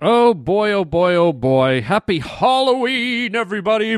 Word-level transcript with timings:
Oh 0.00 0.32
boy, 0.32 0.70
oh 0.70 0.84
boy, 0.84 1.16
oh 1.16 1.32
boy. 1.32 1.82
Happy 1.82 2.20
Halloween, 2.20 3.34
everybody. 3.34 3.94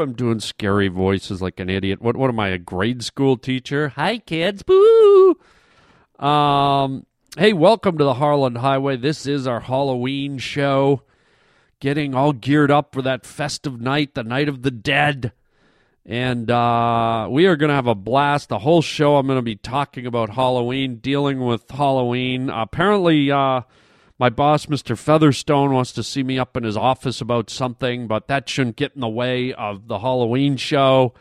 I'm 0.00 0.12
doing 0.14 0.40
scary 0.40 0.88
voices 0.88 1.40
like 1.40 1.60
an 1.60 1.70
idiot. 1.70 2.02
What 2.02 2.16
what 2.16 2.30
am 2.30 2.40
I, 2.40 2.48
a 2.48 2.58
grade 2.58 3.04
school 3.04 3.36
teacher? 3.36 3.90
Hi 3.90 4.18
kids. 4.18 4.64
Boo. 4.64 5.38
Um 6.18 7.06
hey, 7.38 7.52
welcome 7.52 7.96
to 7.96 8.02
the 8.02 8.14
Harland 8.14 8.58
Highway. 8.58 8.96
This 8.96 9.24
is 9.24 9.46
our 9.46 9.60
Halloween 9.60 10.38
show. 10.38 11.02
Getting 11.78 12.12
all 12.16 12.32
geared 12.32 12.72
up 12.72 12.92
for 12.92 13.02
that 13.02 13.24
festive 13.24 13.80
night, 13.80 14.14
the 14.16 14.24
night 14.24 14.48
of 14.48 14.62
the 14.62 14.72
dead. 14.72 15.30
And 16.06 16.50
uh, 16.50 17.28
we 17.30 17.46
are 17.46 17.56
going 17.56 17.70
to 17.70 17.74
have 17.74 17.86
a 17.86 17.94
blast. 17.94 18.50
The 18.50 18.58
whole 18.58 18.82
show, 18.82 19.16
I'm 19.16 19.26
going 19.26 19.38
to 19.38 19.42
be 19.42 19.56
talking 19.56 20.06
about 20.06 20.30
Halloween, 20.30 20.96
dealing 20.96 21.40
with 21.40 21.70
Halloween. 21.70 22.50
apparently, 22.50 23.30
uh, 23.30 23.62
my 24.18 24.28
boss, 24.28 24.66
Mr. 24.66 24.98
Featherstone, 24.98 25.72
wants 25.72 25.92
to 25.92 26.02
see 26.02 26.22
me 26.22 26.38
up 26.38 26.56
in 26.56 26.62
his 26.64 26.76
office 26.76 27.20
about 27.22 27.48
something, 27.48 28.06
but 28.06 28.28
that 28.28 28.48
shouldn't 28.48 28.76
get 28.76 28.92
in 28.94 29.00
the 29.00 29.08
way 29.08 29.54
of 29.54 29.88
the 29.88 30.00
Halloween 30.00 30.58
show. 30.58 31.14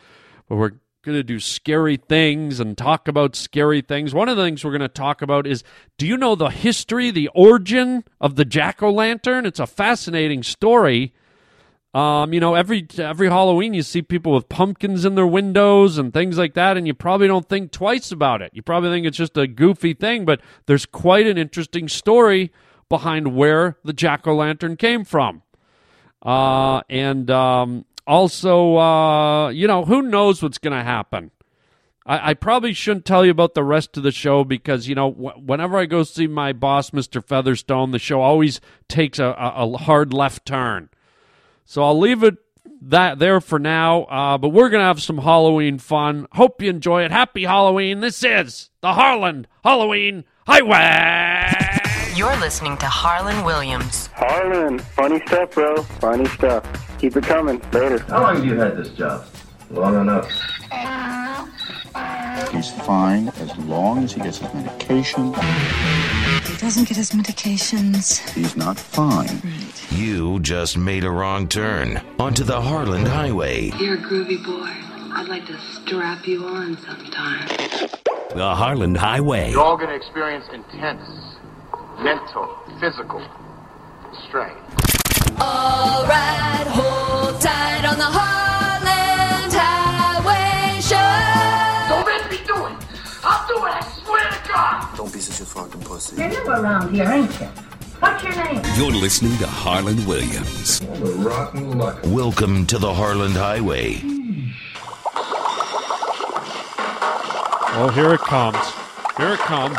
But 0.50 0.58
we're 0.58 0.72
going 1.02 1.18
to 1.18 1.24
do 1.24 1.40
scary 1.40 1.96
things 1.96 2.60
and 2.60 2.78
talk 2.78 3.08
about 3.08 3.38
scary 3.38 3.82
things. 3.82 4.14
One 4.14 4.28
of 4.28 4.36
the 4.36 4.44
things 4.44 4.64
we're 4.64 4.72
going 4.72 4.82
to 4.82 4.88
talk 4.90 5.22
about 5.22 5.48
is 5.48 5.64
do 5.98 6.06
you 6.06 6.18
know 6.18 6.36
the 6.36 6.50
history, 6.50 7.10
the 7.10 7.30
origin 7.34 8.04
of 8.20 8.36
the 8.36 8.46
jack 8.46 8.84
o' 8.84 8.92
lantern? 8.92 9.46
It's 9.46 9.60
a 9.60 9.68
fascinating 9.68 10.44
story 10.44 11.14
um, 11.94 12.34
you 12.34 12.40
know, 12.40 12.56
every 12.56 12.88
every 12.98 13.30
Halloween 13.30 13.76
you 13.76 13.84
see 13.84 14.02
people 14.02 14.34
with 14.34 14.50
pumpkins 14.50 15.06
in 15.06 15.14
their 15.14 15.28
windows 15.28 16.00
and 16.00 16.12
things 16.12 16.38
like 16.38 16.56
that, 16.56 16.76
and 16.76 16.88
you 16.88 16.94
probably 16.96 17.28
don't 17.28 17.48
think 17.48 17.72
twice 17.72 18.12
about 18.12 18.42
it. 18.42 18.52
You 18.54 18.64
probably 18.64 18.90
think 18.90 19.06
it's 19.06 19.18
just 19.18 19.38
a 19.38 19.46
goofy 19.46 19.94
thing, 19.94 20.26
but 20.26 20.42
there's 20.66 20.88
quite 20.88 21.28
an 21.28 21.38
interesting 21.38 21.88
story 21.88 22.52
behind 22.90 23.36
where 23.36 23.78
the 23.84 23.94
jack 23.94 24.26
o' 24.26 24.36
lantern 24.36 24.76
came 24.76 25.04
from. 25.04 25.44
Uh, 26.24 26.82
and 26.90 27.30
um, 27.30 27.86
also, 28.08 28.78
uh, 28.78 29.50
you 29.50 29.68
know, 29.68 29.86
who 29.86 30.02
knows 30.02 30.42
what's 30.42 30.58
going 30.58 30.76
to 30.78 30.84
happen? 30.84 31.32
I, 32.06 32.32
I, 32.32 32.34
probably 32.34 32.74
shouldn't 32.74 33.06
tell 33.06 33.26
you 33.26 33.32
about 33.32 33.56
the 33.56 33.64
rest 33.64 33.98
of 33.98 34.04
the 34.04 34.12
show 34.12 34.44
because, 34.44 34.88
you 34.88 34.96
know, 34.96 35.10
whenever 35.12 35.78
I 35.78 35.86
go 35.86 36.04
see 36.04 36.28
my 36.28 36.54
boss, 36.54 36.92
Mr. 36.92 37.24
Featherstone, 37.24 37.92
the 37.92 38.00
show 38.00 38.22
always 38.22 38.62
takes 38.88 39.20
a, 39.20 39.26
a, 39.26 39.66
a 39.66 39.78
hard 39.78 40.14
left 40.14 40.46
turn. 40.46 40.90
So 41.66 41.84
I'll 41.84 41.98
leave 41.98 42.24
it 42.24 42.36
that 42.82 43.20
there 43.20 43.42
for 43.42 43.60
now. 43.60 44.04
Uh, 44.04 44.38
but 44.38 44.50
we're 44.50 44.70
gonna 44.70 44.84
have 44.84 45.02
some 45.02 45.18
Halloween 45.20 45.80
fun. 45.80 46.28
Hope 46.34 46.62
you 46.62 46.70
enjoy 46.70 47.04
it. 47.04 47.12
Happy 47.12 47.44
Halloween! 47.44 48.00
This 48.02 48.24
is 48.24 48.70
the 48.82 48.94
Harland 48.94 49.48
Halloween 49.64 50.26
Highway. 50.46 51.80
You're 52.16 52.38
listening 52.38 52.78
to 52.78 52.86
Harland 52.86 53.44
Williams. 53.46 54.08
Harland, 54.14 54.82
funny 54.82 55.20
stuff, 55.26 55.52
bro. 55.52 55.82
Funny 55.82 56.26
stuff. 56.26 56.64
Keep 57.00 57.18
it 57.18 57.24
coming. 57.24 57.60
Later. 57.72 58.00
How 58.00 58.22
long 58.22 58.36
have 58.36 58.46
you 58.46 58.56
had 58.56 58.78
this 58.78 58.90
job? 58.90 59.26
Long 59.72 60.00
enough. 60.00 60.30
He's 62.52 62.72
fine 62.86 63.30
as 63.30 63.58
long 63.58 64.04
as 64.04 64.14
he 64.14 64.22
gets 64.22 64.38
his 64.38 64.54
medication. 64.54 65.34
He 66.46 66.58
doesn't 66.58 66.88
get 66.88 66.98
his 66.98 67.12
medications. 67.12 68.20
He's 68.34 68.56
not 68.56 68.78
fine. 68.78 69.42
Right. 69.44 69.92
You 69.92 70.40
just 70.40 70.78
made 70.78 71.04
a 71.04 71.10
wrong 71.10 71.48
turn 71.48 72.02
onto 72.20 72.44
the 72.44 72.62
Harland 72.62 73.08
Highway. 73.08 73.72
You're 73.80 73.96
a 73.96 73.98
groovy 73.98 74.44
boy. 74.44 74.70
I'd 75.16 75.28
like 75.28 75.46
to 75.48 75.58
strap 75.74 76.28
you 76.28 76.46
on 76.46 76.78
sometime. 76.80 77.48
The 78.36 78.56
Harland 78.56 78.98
Highway. 78.98 79.52
You're 79.52 79.62
all 79.62 79.78
going 79.78 79.90
to 79.90 79.96
experience 79.96 80.46
intense 80.52 81.04
mental, 82.00 82.58
physical 82.80 83.22
strain. 84.28 84.58
All 85.40 86.06
right, 86.06 86.66
hold 86.68 87.42
tight 87.42 87.86
on 87.86 87.98
the 87.98 88.04
Harland 88.04 88.43
Don't 95.04 95.12
be 95.12 95.20
such 95.20 95.42
a 95.42 95.46
fucking 95.46 95.82
pussy. 95.82 96.16
You're 96.16 96.30
never 96.30 96.52
around 96.52 96.96
here, 96.96 97.04
ain't 97.04 97.30
you? 97.38 97.48
What's 98.00 98.24
your 98.24 98.34
name? 98.42 98.62
You're 98.78 99.02
listening 99.02 99.38
to 99.40 99.48
Harland 99.48 100.08
Williams. 100.08 100.82
What 100.82 101.02
a 101.02 101.12
rotten 101.16 101.78
luck. 101.78 102.00
Welcome 102.06 102.66
to 102.68 102.78
the 102.78 102.94
Harland 102.94 103.34
Highway. 103.34 104.00
Oh, 107.76 107.92
here 107.94 108.14
it 108.14 108.22
comes. 108.22 108.56
Here 109.18 109.34
it 109.34 109.40
comes. 109.40 109.78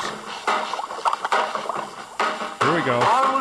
Here 2.61 2.75
we 2.75 2.83
go. 2.85 3.34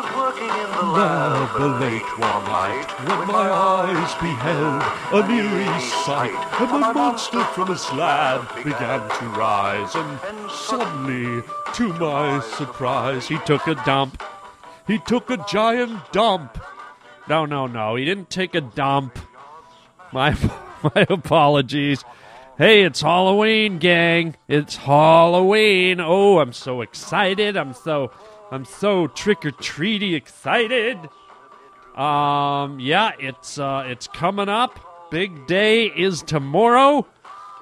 In 0.84 0.90
the 0.90 1.78
late 1.80 2.18
one 2.18 2.44
night 2.44 2.86
when 3.08 3.26
my 3.26 3.50
eyes 3.50 4.14
beheld 4.20 4.82
a 5.14 5.30
eerie 5.30 5.80
sight, 5.80 6.60
and 6.60 6.68
the 6.68 6.92
monster 6.92 7.42
from 7.42 7.70
a 7.70 7.78
slab 7.78 8.54
began 8.56 9.00
to 9.00 9.24
rise, 9.28 9.94
and 9.94 10.50
suddenly, 10.50 11.42
to 11.72 11.88
my 11.94 12.38
surprise, 12.40 13.26
he 13.26 13.38
took 13.46 13.66
a 13.66 13.76
dump. 13.86 14.22
He 14.86 14.98
took 14.98 15.30
a 15.30 15.42
giant 15.48 16.12
dump. 16.12 16.62
No, 17.30 17.46
no, 17.46 17.66
no. 17.66 17.96
He 17.96 18.04
didn't 18.04 18.28
take 18.28 18.54
a 18.54 18.60
dump. 18.60 19.18
My 20.12 20.32
my 20.82 21.06
apologies. 21.08 22.04
Hey, 22.58 22.82
it's 22.82 23.00
Halloween, 23.00 23.78
gang. 23.78 24.36
It's 24.48 24.76
Halloween. 24.76 25.98
Oh, 25.98 26.40
I'm 26.40 26.52
so 26.52 26.82
excited. 26.82 27.56
I'm 27.56 27.72
so 27.72 28.12
I'm 28.50 28.64
so 28.64 29.06
trick 29.08 29.44
or 29.44 29.50
treaty 29.50 30.14
excited. 30.14 30.98
Um, 31.96 32.78
yeah, 32.80 33.12
it's 33.18 33.58
uh, 33.58 33.84
it's 33.86 34.06
coming 34.08 34.48
up. 34.48 34.78
Big 35.10 35.46
day 35.46 35.86
is 35.86 36.22
tomorrow, 36.22 37.06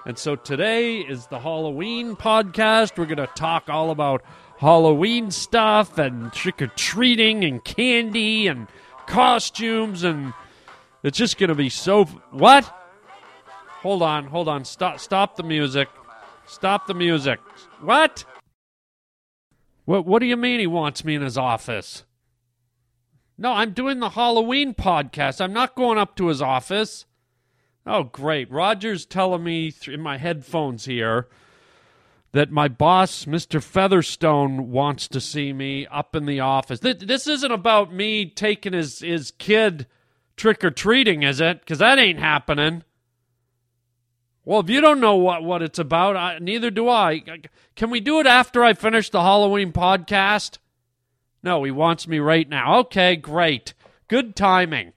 and 0.06 0.18
so 0.18 0.36
today 0.36 1.00
is 1.00 1.26
the 1.26 1.38
Halloween 1.38 2.16
podcast. 2.16 2.98
We're 2.98 3.06
gonna 3.06 3.28
talk 3.34 3.68
all 3.68 3.90
about 3.90 4.22
Halloween 4.58 5.30
stuff 5.30 5.98
and 5.98 6.32
trick 6.32 6.62
or 6.62 6.68
treating 6.68 7.44
and 7.44 7.62
candy 7.62 8.46
and 8.46 8.68
costumes, 9.06 10.02
and 10.02 10.32
it's 11.02 11.18
just 11.18 11.38
gonna 11.38 11.54
be 11.54 11.68
so. 11.68 12.04
What? 12.30 12.64
Hold 13.82 14.02
on, 14.02 14.26
hold 14.26 14.48
on. 14.48 14.64
Stop, 14.64 15.00
stop 15.00 15.36
the 15.36 15.42
music. 15.42 15.88
Stop 16.46 16.86
the 16.86 16.94
music. 16.94 17.40
What? 17.80 18.24
What 19.84 20.06
what 20.06 20.20
do 20.20 20.26
you 20.26 20.36
mean 20.36 20.60
he 20.60 20.66
wants 20.66 21.04
me 21.04 21.14
in 21.14 21.22
his 21.22 21.38
office? 21.38 22.04
No, 23.38 23.52
I'm 23.52 23.72
doing 23.72 23.98
the 23.98 24.10
Halloween 24.10 24.74
podcast. 24.74 25.40
I'm 25.40 25.52
not 25.52 25.74
going 25.74 25.98
up 25.98 26.16
to 26.16 26.28
his 26.28 26.40
office. 26.42 27.06
Oh, 27.84 28.04
great. 28.04 28.50
Roger's 28.50 29.04
telling 29.04 29.42
me 29.42 29.72
in 29.88 30.00
my 30.00 30.18
headphones 30.18 30.84
here 30.84 31.28
that 32.32 32.50
my 32.50 32.68
boss, 32.68 33.24
Mr. 33.24 33.62
Featherstone, 33.62 34.70
wants 34.70 35.08
to 35.08 35.20
see 35.20 35.52
me 35.52 35.86
up 35.88 36.14
in 36.14 36.26
the 36.26 36.40
office. 36.40 36.80
This 36.80 37.26
isn't 37.26 37.50
about 37.50 37.92
me 37.92 38.26
taking 38.26 38.72
his, 38.72 39.00
his 39.00 39.32
kid 39.32 39.86
trick 40.36 40.64
or 40.64 40.70
treating, 40.70 41.22
is 41.22 41.40
it? 41.40 41.60
Because 41.60 41.78
that 41.78 41.98
ain't 41.98 42.20
happening. 42.20 42.84
Well, 44.44 44.60
if 44.60 44.68
you 44.68 44.80
don't 44.80 45.00
know 45.00 45.16
what, 45.16 45.44
what 45.44 45.62
it's 45.62 45.78
about, 45.78 46.16
I, 46.16 46.38
neither 46.38 46.70
do 46.70 46.88
I. 46.88 47.22
Can 47.76 47.90
we 47.90 48.00
do 48.00 48.18
it 48.18 48.26
after 48.26 48.64
I 48.64 48.74
finish 48.74 49.08
the 49.08 49.22
Halloween 49.22 49.72
podcast? 49.72 50.58
No, 51.42 51.62
he 51.64 51.70
wants 51.70 52.08
me 52.08 52.18
right 52.18 52.48
now. 52.48 52.80
Okay, 52.80 53.16
great. 53.16 53.74
Good 54.08 54.34
timing. 54.34 54.92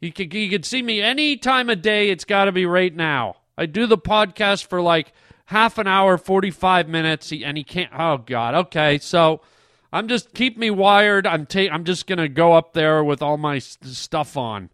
He 0.00 0.10
could, 0.10 0.32
he 0.32 0.48
could 0.48 0.64
see 0.64 0.82
me 0.82 1.00
any 1.00 1.36
time 1.36 1.70
of 1.70 1.82
day. 1.82 2.10
It's 2.10 2.24
got 2.24 2.44
to 2.46 2.52
be 2.52 2.66
right 2.66 2.94
now. 2.94 3.36
I 3.56 3.66
do 3.66 3.86
the 3.86 3.98
podcast 3.98 4.66
for 4.66 4.80
like 4.80 5.12
half 5.46 5.78
an 5.78 5.86
hour, 5.86 6.18
45 6.18 6.88
minutes, 6.88 7.32
and 7.32 7.56
he 7.56 7.64
can't. 7.64 7.92
Oh, 7.96 8.18
God. 8.18 8.54
Okay, 8.54 8.98
so 8.98 9.40
I'm 9.92 10.08
just 10.08 10.34
keep 10.34 10.56
me 10.58 10.70
wired. 10.70 11.26
I'm, 11.26 11.46
ta- 11.46 11.70
I'm 11.72 11.84
just 11.84 12.06
going 12.06 12.18
to 12.18 12.28
go 12.28 12.52
up 12.52 12.72
there 12.72 13.02
with 13.02 13.22
all 13.22 13.36
my 13.36 13.58
stuff 13.58 14.36
on. 14.36 14.70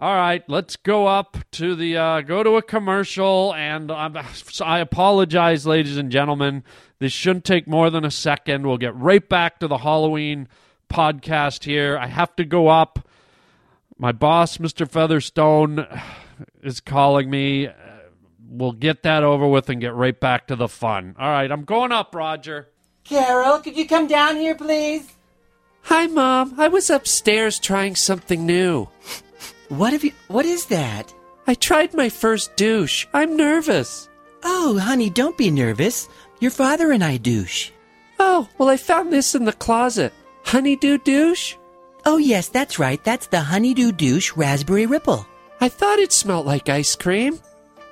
All 0.00 0.14
right, 0.14 0.42
let's 0.48 0.76
go 0.76 1.06
up 1.06 1.36
to 1.50 1.74
the 1.74 1.98
uh, 1.98 2.20
go 2.22 2.42
to 2.42 2.56
a 2.56 2.62
commercial, 2.62 3.52
and 3.52 3.90
um, 3.90 4.16
I 4.64 4.78
apologize, 4.78 5.66
ladies 5.66 5.98
and 5.98 6.10
gentlemen. 6.10 6.64
This 7.00 7.12
shouldn't 7.12 7.44
take 7.44 7.68
more 7.68 7.90
than 7.90 8.06
a 8.06 8.10
second. 8.10 8.66
We'll 8.66 8.78
get 8.78 8.96
right 8.96 9.28
back 9.28 9.58
to 9.58 9.68
the 9.68 9.76
Halloween 9.76 10.48
podcast 10.88 11.64
here. 11.64 11.98
I 11.98 12.06
have 12.06 12.34
to 12.36 12.46
go 12.46 12.68
up. 12.68 13.06
My 13.98 14.10
boss, 14.10 14.56
Mr. 14.56 14.88
Featherstone, 14.88 15.86
is 16.62 16.80
calling 16.80 17.28
me. 17.28 17.68
We'll 18.48 18.72
get 18.72 19.02
that 19.02 19.22
over 19.22 19.46
with 19.46 19.68
and 19.68 19.82
get 19.82 19.94
right 19.94 20.18
back 20.18 20.46
to 20.46 20.56
the 20.56 20.68
fun. 20.68 21.14
All 21.18 21.28
right, 21.28 21.52
I'm 21.52 21.64
going 21.64 21.92
up, 21.92 22.14
Roger. 22.14 22.70
Carol, 23.04 23.58
could 23.58 23.76
you 23.76 23.86
come 23.86 24.06
down 24.06 24.36
here, 24.36 24.54
please? 24.54 25.12
Hi, 25.82 26.06
Mom. 26.06 26.58
I 26.58 26.68
was 26.68 26.88
upstairs 26.88 27.58
trying 27.58 27.96
something 27.96 28.46
new. 28.46 28.88
What 29.70 29.92
have 29.92 30.02
you? 30.02 30.12
What 30.26 30.46
is 30.46 30.66
that? 30.66 31.14
I 31.46 31.54
tried 31.54 31.94
my 31.94 32.08
first 32.08 32.56
douche. 32.56 33.06
I'm 33.14 33.36
nervous. 33.36 34.08
Oh, 34.42 34.78
honey, 34.78 35.10
don't 35.10 35.38
be 35.38 35.50
nervous. 35.50 36.08
Your 36.40 36.50
father 36.50 36.90
and 36.90 37.04
I 37.04 37.18
douche. 37.18 37.70
Oh, 38.18 38.48
well, 38.58 38.68
I 38.68 38.76
found 38.76 39.12
this 39.12 39.36
in 39.36 39.44
the 39.44 39.52
closet. 39.52 40.12
Honeydew 40.44 40.98
douche? 40.98 41.54
Oh, 42.04 42.16
yes, 42.16 42.48
that's 42.48 42.80
right. 42.80 43.02
That's 43.04 43.28
the 43.28 43.40
Honeydew 43.40 43.92
Douche 43.92 44.32
Raspberry 44.36 44.86
Ripple. 44.86 45.24
I 45.60 45.68
thought 45.68 46.00
it 46.00 46.12
smelled 46.12 46.46
like 46.46 46.68
ice 46.68 46.96
cream. 46.96 47.38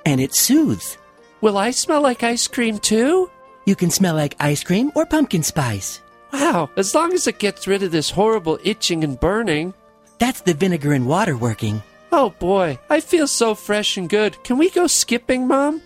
And 0.05 0.19
it 0.19 0.35
soothes. 0.35 0.97
Will 1.39 1.57
I 1.57 1.71
smell 1.71 2.01
like 2.01 2.23
ice 2.23 2.47
cream 2.47 2.79
too? 2.79 3.29
You 3.65 3.75
can 3.77 3.89
smell 3.89 4.15
like 4.15 4.35
ice 4.39 4.63
cream 4.63 4.91
or 4.95 5.05
pumpkin 5.05 5.43
spice. 5.43 6.01
Wow, 6.33 6.69
as 6.75 6.93
long 6.93 7.13
as 7.13 7.25
it 7.27 7.39
gets 7.39 7.67
rid 7.67 7.83
of 7.83 7.91
this 7.91 8.09
horrible 8.09 8.59
itching 8.63 9.03
and 9.03 9.17
burning. 9.17 9.73
That's 10.19 10.41
the 10.41 10.53
vinegar 10.53 10.93
and 10.93 11.07
water 11.07 11.35
working. 11.35 11.81
Oh 12.11 12.31
boy, 12.39 12.79
I 12.89 12.99
feel 12.99 13.27
so 13.27 13.55
fresh 13.55 13.97
and 13.97 14.09
good. 14.09 14.41
Can 14.43 14.57
we 14.57 14.69
go 14.69 14.87
skipping, 14.87 15.47
Mom? 15.47 15.81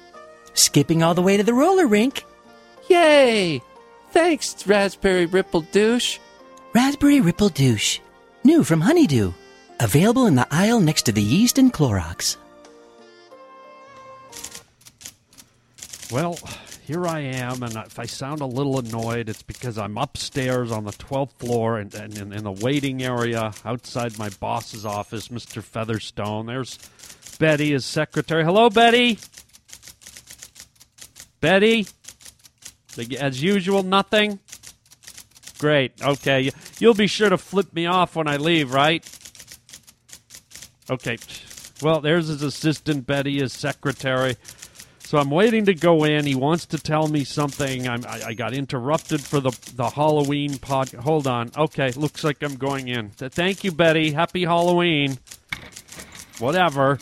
Skipping 0.53 1.03
all 1.03 1.13
the 1.13 1.21
way 1.21 1.37
to 1.37 1.43
the 1.43 1.53
roller 1.53 1.87
rink. 1.87 2.25
Yay! 2.89 3.61
Thanks, 4.11 4.67
Raspberry 4.67 5.25
Ripple 5.25 5.61
Douche. 5.61 6.19
Raspberry 6.73 7.21
Ripple 7.21 7.49
Douche. 7.49 7.99
New 8.43 8.63
from 8.63 8.81
Honeydew. 8.81 9.33
Available 9.79 10.27
in 10.27 10.35
the 10.35 10.47
aisle 10.51 10.79
next 10.79 11.03
to 11.03 11.11
the 11.11 11.21
yeast 11.21 11.57
and 11.57 11.73
Clorox. 11.73 12.37
Well, 16.11 16.37
here 16.85 17.07
I 17.07 17.19
am, 17.19 17.63
and 17.63 17.75
if 17.77 17.97
I 17.97 18.05
sound 18.05 18.41
a 18.41 18.45
little 18.45 18.77
annoyed, 18.77 19.29
it's 19.29 19.41
because 19.41 19.77
I'm 19.77 19.97
upstairs 19.97 20.71
on 20.71 20.83
the 20.83 20.91
12th 20.91 21.33
floor 21.33 21.77
and, 21.77 21.93
in 21.95 22.43
the 22.43 22.51
waiting 22.51 23.01
area 23.01 23.53
outside 23.63 24.17
my 24.17 24.29
boss's 24.29 24.85
office, 24.85 25.29
Mr. 25.29 25.63
Featherstone. 25.63 26.45
There's 26.47 26.77
Betty, 27.39 27.71
his 27.71 27.85
secretary. 27.85 28.43
Hello, 28.43 28.69
Betty. 28.69 29.17
Betty. 31.39 31.87
As 33.19 33.41
usual, 33.41 33.83
nothing. 33.83 34.39
Great. 35.59 36.01
Okay. 36.01 36.51
You'll 36.79 36.93
be 36.93 37.07
sure 37.07 37.29
to 37.29 37.37
flip 37.37 37.73
me 37.73 37.85
off 37.85 38.15
when 38.15 38.27
I 38.27 38.37
leave, 38.37 38.73
right? 38.73 39.03
Okay. 40.89 41.17
Well, 41.81 42.01
there's 42.01 42.27
his 42.27 42.41
assistant, 42.41 43.07
Betty, 43.07 43.39
his 43.39 43.53
secretary. 43.53 44.35
So 45.13 45.19
I'm 45.19 45.29
waiting 45.29 45.65
to 45.65 45.75
go 45.75 46.05
in. 46.05 46.25
He 46.25 46.33
wants 46.33 46.65
to 46.65 46.79
tell 46.79 47.07
me 47.07 47.23
something. 47.23 47.87
I'm, 47.87 48.03
I, 48.07 48.29
I 48.29 48.33
got 48.33 48.55
interrupted 48.55 49.21
for 49.21 49.39
the 49.39 49.51
the 49.75 49.87
Halloween 49.87 50.57
pod. 50.57 50.91
Hold 50.93 51.27
on. 51.27 51.51
Okay, 51.55 51.91
looks 51.91 52.23
like 52.23 52.41
I'm 52.41 52.55
going 52.55 52.87
in. 52.87 53.11
Th- 53.11 53.31
Thank 53.31 53.63
you, 53.63 53.71
Betty. 53.71 54.11
Happy 54.11 54.43
Halloween. 54.43 55.19
Whatever. 56.39 56.97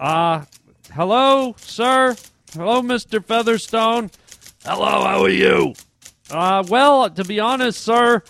Uh, 0.00 0.46
hello, 0.94 1.54
sir. 1.58 2.16
Hello, 2.54 2.80
Mr. 2.80 3.22
Featherstone. 3.22 4.10
Hello, 4.64 5.04
how 5.04 5.24
are 5.24 5.28
you? 5.28 5.74
Uh, 6.30 6.64
well, 6.66 7.10
to 7.10 7.22
be 7.22 7.38
honest, 7.38 7.82
sir, 7.82 8.22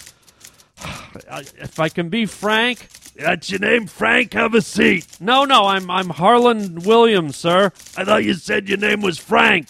if 1.31 1.79
I 1.79 1.89
can 1.89 2.09
be 2.09 2.27
frank, 2.27 2.89
that's 3.19 3.51
your 3.51 3.61
name, 3.61 3.87
Frank? 3.87 4.35
Have 4.35 4.55
a 4.55 4.63
seat. 4.63 5.07
No, 5.21 5.45
no, 5.45 5.67
I'm 5.67 5.91
I'm 5.91 6.11
Harland 6.11 6.87
Williams, 6.87 7.37
sir. 7.37 7.73
I 7.97 8.05
thought 8.05 8.25
you 8.25 8.35
said 8.35 8.69
your 8.69 8.79
name 8.79 9.01
was 9.01 9.19
Frank. 9.19 9.69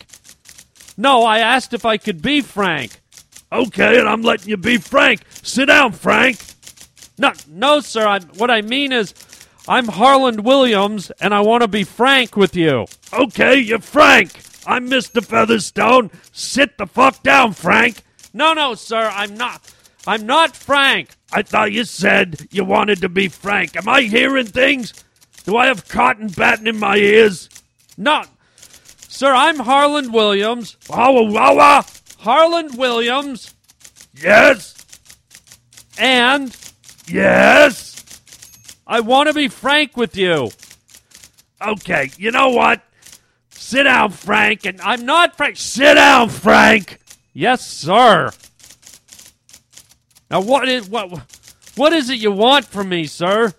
No, 0.97 1.25
I 1.25 1.39
asked 1.39 1.75
if 1.75 1.85
I 1.85 1.97
could 1.97 2.23
be 2.23 2.41
Frank. 2.41 3.01
Okay, 3.53 3.99
and 3.99 4.09
I'm 4.09 4.23
letting 4.23 4.49
you 4.49 4.57
be 4.57 4.77
Frank. 4.79 5.23
Sit 5.43 5.67
down, 5.67 5.93
Frank. 5.93 6.39
No, 7.19 7.33
no, 7.49 7.81
sir. 7.81 8.07
I, 8.07 8.21
what 8.21 8.51
I 8.51 8.63
mean 8.63 8.93
is, 8.93 9.15
I'm 9.69 9.89
Harland 9.89 10.45
Williams, 10.45 11.11
and 11.21 11.33
I 11.33 11.41
want 11.41 11.63
to 11.63 11.69
be 11.69 11.85
frank 11.85 12.37
with 12.37 12.55
you. 12.55 12.87
Okay, 13.13 13.59
you're 13.59 13.81
Frank. 13.81 14.41
I'm 14.67 14.89
Mr. 14.91 15.25
Featherstone. 15.25 16.11
Sit 16.33 16.77
the 16.77 16.87
fuck 16.87 17.23
down, 17.23 17.53
Frank. 17.53 18.03
No, 18.35 18.53
no, 18.53 18.75
sir. 18.75 19.11
I'm 19.13 19.35
not. 19.35 19.73
I'm 20.07 20.27
not 20.27 20.57
Frank. 20.57 21.16
I 21.33 21.43
thought 21.43 21.73
you 21.73 21.85
said 21.85 22.47
you 22.51 22.65
wanted 22.65 23.01
to 23.01 23.09
be 23.09 23.29
Frank. 23.29 23.77
Am 23.77 23.89
I 23.89 24.03
hearing 24.03 24.47
things? 24.47 24.93
Do 25.45 25.57
I 25.57 25.67
have 25.67 25.89
cotton 25.89 26.29
batting 26.29 26.67
in 26.67 26.79
my 26.79 26.97
ears? 26.97 27.49
No. 27.97 28.25
Sir, 29.09 29.33
I'm 29.33 29.59
Harland 29.59 30.13
Williams. 30.13 30.77
Wow, 30.89 31.23
wow. 31.23 31.85
Harland 32.19 32.77
Williams. 32.77 33.55
Yes. 34.15 34.75
And. 35.99 36.57
Yes. 37.09 37.95
I 38.87 39.01
want 39.01 39.29
to 39.29 39.35
be 39.35 39.49
frank 39.49 39.97
with 39.97 40.17
you. 40.17 40.51
Okay, 41.61 42.11
you 42.19 42.31
know 42.31 42.51
what? 42.51 42.83
Sit 43.51 43.85
down, 43.85 44.11
Frank. 44.11 44.65
And 44.65 44.81
I'm 44.81 45.05
not 45.05 45.37
Frank. 45.37 45.57
Sit 45.57 45.95
down, 45.95 46.29
Frank. 46.29 47.01
Yes, 47.33 47.67
sir. 47.67 48.31
Now, 50.31 50.41
what 50.41 50.69
is 50.69 50.89
what? 50.89 51.11
What 51.77 51.93
is 51.93 52.11
it 52.11 52.19
you 52.19 52.33
want 52.33 52.65
from 52.65 52.89
me, 52.89 53.07
sir? 53.07 53.53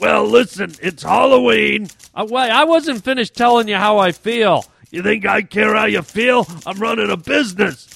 Well, 0.00 0.24
listen, 0.24 0.74
it's 0.80 1.02
Halloween. 1.02 1.88
Uh, 2.14 2.26
wait, 2.28 2.50
I 2.50 2.64
wasn't 2.64 3.04
finished 3.04 3.34
telling 3.34 3.68
you 3.68 3.76
how 3.76 3.98
I 3.98 4.12
feel. 4.12 4.64
You 4.90 5.02
think 5.02 5.24
I 5.26 5.42
care 5.42 5.74
how 5.74 5.86
you 5.86 6.02
feel? 6.02 6.46
I'm 6.66 6.78
running 6.78 7.10
a 7.10 7.16
business. 7.16 7.88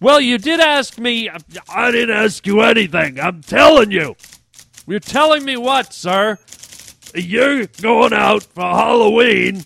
Well, 0.00 0.20
you 0.20 0.38
did 0.38 0.60
ask 0.60 0.98
me. 0.98 1.30
I 1.68 1.90
didn't 1.90 2.16
ask 2.16 2.46
you 2.46 2.60
anything. 2.60 3.18
I'm 3.20 3.42
telling 3.42 3.90
you. 3.90 4.16
You're 4.86 5.00
telling 5.00 5.44
me 5.44 5.56
what, 5.56 5.92
sir? 5.92 6.38
You're 7.14 7.66
going 7.66 8.12
out 8.12 8.42
for 8.42 8.62
Halloween 8.62 9.64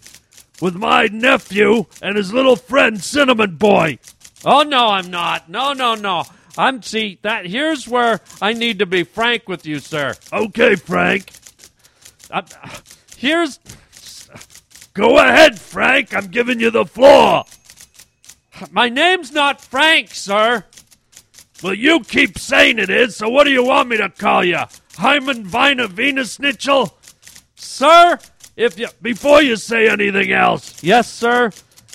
with 0.60 0.76
my 0.76 1.06
nephew 1.06 1.86
and 2.00 2.16
his 2.16 2.32
little 2.32 2.56
friend 2.56 3.02
Cinnamon 3.02 3.56
Boy. 3.56 3.98
Oh 4.44 4.62
no, 4.62 4.88
I'm 4.88 5.10
not. 5.10 5.48
No, 5.48 5.72
no, 5.72 5.94
no. 5.94 6.24
I'm 6.56 6.82
see 6.82 7.18
that 7.22 7.46
here's 7.46 7.86
where 7.86 8.20
I 8.40 8.52
need 8.52 8.78
to 8.80 8.86
be 8.86 9.04
frank 9.04 9.48
with 9.48 9.66
you, 9.66 9.78
sir. 9.78 10.14
Okay, 10.32 10.76
Frank. 10.76 11.30
Uh, 12.30 12.42
here's 13.16 13.58
Go 14.94 15.18
ahead, 15.18 15.58
Frank. 15.58 16.14
I'm 16.14 16.26
giving 16.26 16.60
you 16.60 16.70
the 16.70 16.84
floor. 16.84 17.44
My 18.70 18.88
name's 18.88 19.32
not 19.32 19.60
Frank, 19.60 20.10
sir. 20.10 20.64
Well, 21.62 21.74
you 21.74 22.00
keep 22.00 22.38
saying 22.38 22.78
it 22.78 22.90
is, 22.90 23.16
so 23.16 23.28
what 23.28 23.44
do 23.44 23.50
you 23.50 23.64
want 23.64 23.88
me 23.88 23.98
to 23.98 24.08
call 24.08 24.44
you? 24.44 24.58
Hyman 24.96 25.44
Viner 25.44 25.86
Venus 25.86 26.38
Snitchell? 26.38 26.92
Sir, 27.54 28.18
if 28.56 28.78
you 28.78 28.88
before 29.00 29.42
you 29.42 29.56
say 29.56 29.88
anything 29.88 30.32
else. 30.32 30.82
Yes, 30.82 31.10
sir. 31.10 31.50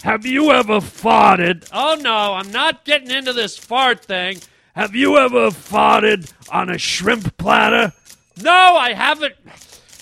Have 0.05 0.23
you 0.23 0.51
ever 0.51 0.81
farted? 0.81 1.67
Oh 1.73 1.97
no, 1.99 2.35
I'm 2.35 2.51
not 2.51 2.85
getting 2.85 3.09
into 3.09 3.33
this 3.33 3.57
fart 3.57 4.05
thing. 4.05 4.37
Have 4.75 4.93
you 4.93 5.17
ever 5.17 5.49
farted 5.49 6.31
on 6.51 6.69
a 6.69 6.77
shrimp 6.77 7.35
platter? 7.37 7.91
No, 8.39 8.51
I 8.51 8.93
haven't. 8.93 9.33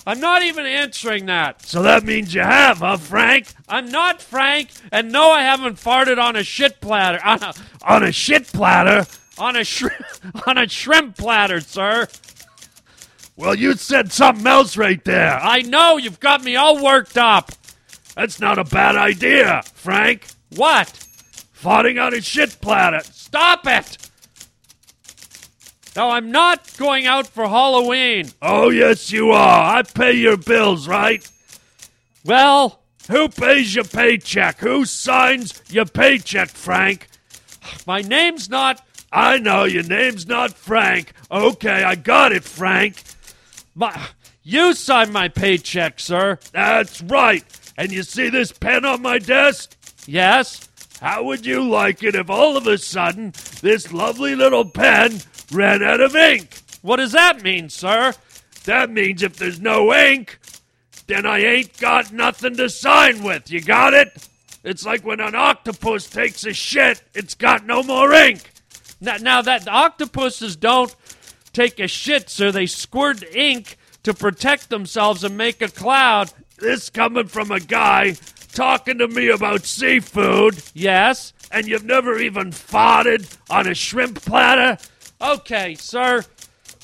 I'm 0.06 0.20
not 0.20 0.42
even 0.42 0.66
answering 0.66 1.24
that. 1.24 1.64
So 1.64 1.80
that 1.80 2.04
means 2.04 2.34
you 2.34 2.42
have, 2.42 2.80
huh, 2.80 2.98
Frank? 2.98 3.46
I'm 3.66 3.90
not 3.90 4.20
Frank, 4.20 4.68
and 4.92 5.10
no, 5.10 5.30
I 5.30 5.40
haven't 5.40 5.76
farted 5.76 6.22
on 6.22 6.36
a 6.36 6.44
shit 6.44 6.82
platter. 6.82 7.18
On 7.24 7.42
a, 7.42 7.54
on 7.82 8.02
a 8.02 8.12
shit 8.12 8.46
platter? 8.48 9.10
On 9.38 9.56
a 9.56 9.64
shrimp, 9.64 10.04
on 10.46 10.58
a 10.58 10.68
shrimp 10.68 11.16
platter, 11.16 11.60
sir. 11.62 12.08
Well, 13.36 13.54
you 13.54 13.72
said 13.72 14.12
something 14.12 14.46
else 14.46 14.76
right 14.76 15.02
there. 15.02 15.38
I 15.40 15.62
know, 15.62 15.96
you've 15.96 16.20
got 16.20 16.44
me 16.44 16.56
all 16.56 16.84
worked 16.84 17.16
up. 17.16 17.52
That's 18.14 18.40
not 18.40 18.58
a 18.58 18.64
bad 18.64 18.96
idea, 18.96 19.62
Frank. 19.74 20.26
What? 20.54 20.88
Farting 21.58 22.00
on 22.04 22.14
a 22.14 22.20
shit 22.20 22.60
planet. 22.60 23.04
Stop 23.06 23.66
it! 23.66 23.98
No, 25.96 26.10
I'm 26.10 26.32
not 26.32 26.76
going 26.76 27.06
out 27.06 27.26
for 27.26 27.48
Halloween. 27.48 28.30
Oh, 28.42 28.70
yes, 28.70 29.12
you 29.12 29.30
are. 29.30 29.76
I 29.76 29.82
pay 29.82 30.12
your 30.12 30.36
bills, 30.36 30.88
right? 30.88 31.28
Well, 32.24 32.80
who 33.08 33.28
pays 33.28 33.74
your 33.74 33.84
paycheck? 33.84 34.58
Who 34.58 34.84
signs 34.86 35.62
your 35.70 35.84
paycheck, 35.84 36.48
Frank? 36.48 37.08
My 37.86 38.02
name's 38.02 38.48
not. 38.48 38.84
I 39.12 39.38
know 39.38 39.64
your 39.64 39.84
name's 39.84 40.26
not 40.26 40.52
Frank. 40.52 41.12
Okay, 41.30 41.84
I 41.84 41.94
got 41.94 42.32
it, 42.32 42.42
Frank. 42.42 43.00
My, 43.74 44.08
you 44.42 44.74
sign 44.74 45.12
my 45.12 45.28
paycheck, 45.28 46.00
sir. 46.00 46.38
That's 46.52 47.02
right. 47.02 47.44
And 47.76 47.90
you 47.92 48.02
see 48.02 48.28
this 48.28 48.52
pen 48.52 48.84
on 48.84 49.02
my 49.02 49.18
desk? 49.18 49.76
Yes. 50.06 50.68
How 51.00 51.24
would 51.24 51.44
you 51.44 51.68
like 51.68 52.02
it 52.02 52.14
if 52.14 52.30
all 52.30 52.56
of 52.56 52.66
a 52.66 52.78
sudden 52.78 53.32
this 53.60 53.92
lovely 53.92 54.34
little 54.34 54.64
pen 54.64 55.20
ran 55.52 55.82
out 55.82 56.00
of 56.00 56.14
ink? 56.14 56.60
What 56.82 56.96
does 56.96 57.12
that 57.12 57.42
mean, 57.42 57.68
sir? 57.68 58.14
That 58.64 58.90
means 58.90 59.22
if 59.22 59.36
there's 59.36 59.60
no 59.60 59.92
ink, 59.94 60.38
then 61.06 61.26
I 61.26 61.38
ain't 61.40 61.76
got 61.78 62.12
nothing 62.12 62.56
to 62.56 62.68
sign 62.70 63.22
with. 63.22 63.50
You 63.50 63.60
got 63.60 63.92
it? 63.92 64.28
It's 64.62 64.86
like 64.86 65.04
when 65.04 65.20
an 65.20 65.34
octopus 65.34 66.08
takes 66.08 66.46
a 66.46 66.54
shit, 66.54 67.02
it's 67.14 67.34
got 67.34 67.66
no 67.66 67.82
more 67.82 68.12
ink. 68.12 68.50
Now, 69.00 69.16
now 69.18 69.42
that 69.42 69.68
octopuses 69.68 70.56
don't 70.56 70.94
take 71.52 71.78
a 71.78 71.88
shit, 71.88 72.30
sir, 72.30 72.50
they 72.50 72.66
squirt 72.66 73.22
ink 73.34 73.76
to 74.04 74.14
protect 74.14 74.70
themselves 74.70 75.24
and 75.24 75.36
make 75.36 75.60
a 75.60 75.68
cloud. 75.68 76.32
This 76.58 76.88
coming 76.90 77.26
from 77.26 77.50
a 77.50 77.60
guy 77.60 78.16
talking 78.52 78.98
to 78.98 79.08
me 79.08 79.28
about 79.28 79.64
seafood, 79.64 80.62
Yes. 80.74 81.32
and 81.50 81.66
you've 81.66 81.84
never 81.84 82.18
even 82.18 82.50
farted 82.52 83.26
on 83.50 83.66
a 83.66 83.74
shrimp 83.74 84.22
platter? 84.24 84.78
Okay, 85.20 85.74
sir. 85.74 86.24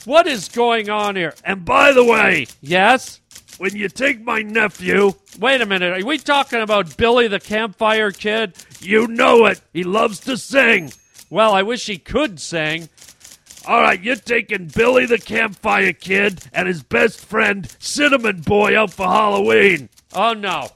What 0.04 0.26
is 0.26 0.48
going 0.48 0.90
on 0.90 1.14
here? 1.16 1.34
And 1.44 1.64
by 1.64 1.92
the 1.92 2.04
way, 2.04 2.46
Yes. 2.60 3.20
when 3.58 3.76
you 3.76 3.88
take 3.88 4.22
my 4.24 4.42
nephew, 4.42 5.12
Wait 5.38 5.60
a 5.60 5.66
minute. 5.66 6.02
Are 6.02 6.04
we 6.04 6.18
talking 6.18 6.60
about 6.60 6.96
Billy 6.96 7.28
the 7.28 7.38
Campfire 7.40 8.10
Kid? 8.10 8.54
you 8.80 9.06
know 9.06 9.46
it. 9.46 9.60
He 9.72 9.84
loves 9.84 10.18
to 10.20 10.36
sing. 10.36 10.92
Well, 11.30 11.54
I 11.54 11.62
wish 11.62 11.86
he 11.86 11.96
could 11.98 12.40
sing. 12.40 12.88
All 13.66 13.82
right, 13.82 14.02
you're 14.02 14.16
taking 14.16 14.66
Billy 14.66 15.06
the 15.06 15.18
Campfire 15.18 15.92
Kid 15.92 16.40
and 16.52 16.66
his 16.66 16.82
best 16.82 17.24
friend, 17.24 17.68
Cinnamon 17.78 18.40
Boy, 18.40 18.78
out 18.78 18.92
for 18.92 19.06
Halloween. 19.06 19.90
Oh, 20.14 20.32
no. 20.32 20.70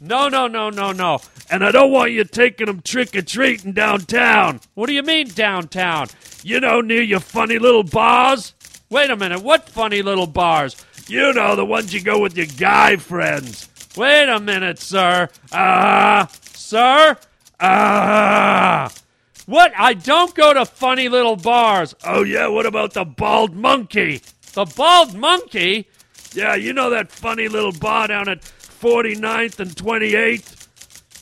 No, 0.00 0.28
no, 0.28 0.46
no, 0.46 0.68
no, 0.68 0.92
no. 0.92 1.18
And 1.50 1.64
I 1.64 1.70
don't 1.70 1.90
want 1.90 2.12
you 2.12 2.24
taking 2.24 2.66
them 2.66 2.82
trick 2.82 3.16
or 3.16 3.22
treating 3.22 3.72
downtown. 3.72 4.60
What 4.74 4.88
do 4.88 4.92
you 4.92 5.02
mean 5.02 5.28
downtown? 5.28 6.08
You 6.42 6.60
know, 6.60 6.82
near 6.82 7.02
your 7.02 7.20
funny 7.20 7.58
little 7.58 7.82
bars? 7.82 8.52
Wait 8.90 9.10
a 9.10 9.16
minute. 9.16 9.42
What 9.42 9.68
funny 9.68 10.02
little 10.02 10.26
bars? 10.26 10.76
You 11.08 11.32
know, 11.32 11.56
the 11.56 11.64
ones 11.64 11.94
you 11.94 12.02
go 12.02 12.18
with 12.18 12.36
your 12.36 12.46
guy 12.46 12.96
friends. 12.96 13.70
Wait 13.96 14.28
a 14.28 14.38
minute, 14.38 14.78
sir. 14.78 15.28
Ah, 15.52 16.28
sir? 16.52 17.16
Ah. 17.58 18.92
What? 19.46 19.72
I 19.78 19.94
don't 19.94 20.34
go 20.34 20.52
to 20.52 20.66
funny 20.66 21.08
little 21.08 21.36
bars. 21.36 21.94
Oh, 22.04 22.24
yeah, 22.24 22.48
what 22.48 22.66
about 22.66 22.92
the 22.94 23.04
Bald 23.04 23.54
Monkey? 23.54 24.22
The 24.54 24.64
Bald 24.64 25.14
Monkey? 25.14 25.88
Yeah, 26.34 26.54
you 26.56 26.72
know 26.72 26.90
that 26.90 27.10
funny 27.12 27.48
little 27.48 27.72
bar 27.72 28.08
down 28.08 28.28
at 28.28 28.42
49th 28.42 29.60
and 29.60 29.70
28th? 29.70 30.64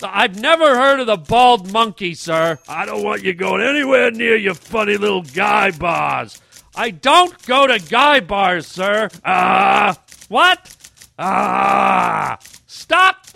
I've 0.02 0.40
never 0.40 0.74
heard 0.76 1.00
of 1.00 1.06
the 1.06 1.16
Bald 1.16 1.70
Monkey, 1.72 2.14
sir. 2.14 2.58
I 2.68 2.84
don't 2.84 3.02
want 3.04 3.22
you 3.22 3.32
going 3.32 3.62
anywhere 3.62 4.10
near 4.10 4.36
your 4.36 4.54
funny 4.54 4.96
little 4.96 5.22
guy 5.22 5.70
bars. 5.70 6.40
I 6.74 6.90
don't 6.90 7.40
go 7.46 7.66
to 7.66 7.78
guy 7.78 8.20
bars, 8.20 8.66
sir. 8.66 9.08
Ah, 9.24 9.96
What? 10.28 10.74
Ah. 11.18 12.38
Stop. 12.66 13.26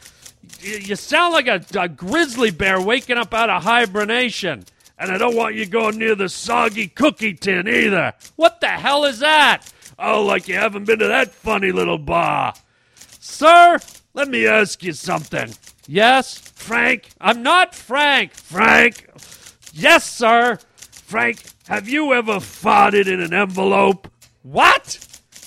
You 0.61 0.79
you 0.79 0.97
sound 0.97 1.33
like 1.33 1.47
a, 1.47 1.63
a 1.79 1.89
grizzly 1.89 2.51
bear 2.51 2.81
waking 2.81 3.17
up 3.17 3.33
out 3.33 3.49
of 3.51 3.63
hibernation. 3.63 4.65
And 4.99 5.11
I 5.11 5.19
don't 5.19 5.37
want 5.37 5.55
you 5.55 5.67
going 5.67 5.99
near 5.99 6.15
the 6.15 6.29
soggy 6.29 6.89
cookie 6.89 7.35
tin 7.35 7.69
either. 7.69 8.15
What 8.37 8.61
the 8.61 8.69
hell 8.69 9.05
is 9.05 9.21
that? 9.21 9.73
Oh, 9.99 10.25
like 10.25 10.49
you 10.49 10.55
haven't 10.55 10.85
been 10.85 10.99
to 11.01 11.09
that 11.09 11.33
funny 11.33 11.73
little 11.73 11.99
bar. 11.99 12.55
Sir? 13.21 13.79
Let 14.15 14.29
me 14.29 14.47
ask 14.47 14.83
you 14.83 14.93
something. 14.93 15.55
Yes? 15.87 16.39
Frank, 16.39 17.09
I'm 17.21 17.43
not 17.43 17.75
Frank. 17.75 18.35
Frank, 18.35 19.07
Yes, 19.73 20.11
sir. 20.11 20.59
Frank, 20.91 21.43
have 21.69 21.89
you 21.89 22.13
ever 22.13 22.35
farted 22.35 23.07
in 23.07 23.21
an 23.21 23.33
envelope? 23.33 24.09
What? 24.43 24.99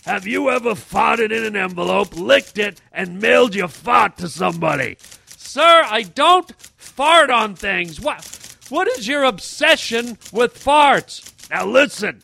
Have 0.05 0.25
you 0.25 0.50
ever 0.50 0.72
farted 0.72 1.31
in 1.31 1.43
an 1.43 1.55
envelope, 1.55 2.15
licked 2.15 2.58
it, 2.58 2.81
and 2.91 3.22
mailed 3.22 3.55
your 3.55 3.67
fart 3.67 4.17
to 4.17 4.29
somebody? 4.29 4.98
Sir, 5.25 5.84
I 5.86 6.03
don't 6.03 6.50
fart 6.77 7.29
on 7.29 7.55
things. 7.55 8.00
What? 8.00 8.24
What 8.71 8.87
is 8.87 9.05
your 9.05 9.25
obsession 9.25 10.17
with 10.31 10.55
farts? 10.55 11.29
Now 11.49 11.65
listen, 11.65 12.23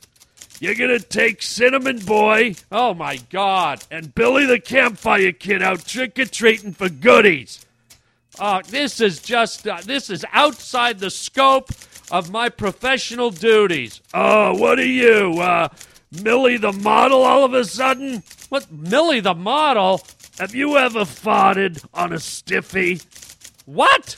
you're 0.61 0.75
gonna 0.75 0.97
take 0.97 1.41
Cinnamon 1.41 1.99
Boy 1.99 2.55
Oh 2.71 2.93
my 2.93 3.17
God! 3.29 3.83
and 3.91 4.15
Billy 4.15 4.45
the 4.45 4.57
Campfire 4.57 5.33
Kid 5.33 5.61
out 5.61 5.85
trick 5.85 6.17
or 6.17 6.23
treating 6.23 6.71
for 6.71 6.87
goodies. 6.87 7.65
Uh, 8.39 8.61
this 8.69 9.01
is 9.01 9.19
just 9.21 9.67
uh, 9.67 9.81
this 9.83 10.09
is 10.09 10.23
outside 10.31 10.99
the 10.99 11.09
scope 11.09 11.69
of 12.11 12.31
my 12.31 12.47
professional 12.47 13.29
duties. 13.29 13.99
Oh, 14.13 14.53
what 14.53 14.79
are 14.79 14.85
you, 14.85 15.41
uh, 15.41 15.67
Millie 16.23 16.55
the 16.55 16.71
model 16.71 17.23
all 17.23 17.43
of 17.43 17.53
a 17.53 17.65
sudden? 17.65 18.23
What, 18.47 18.71
Millie 18.71 19.19
the 19.19 19.33
model? 19.33 20.01
Have 20.39 20.55
you 20.55 20.77
ever 20.77 21.01
farted 21.01 21.83
on 21.93 22.13
a 22.13 22.19
stiffy? 22.19 23.01
What? 23.65 24.15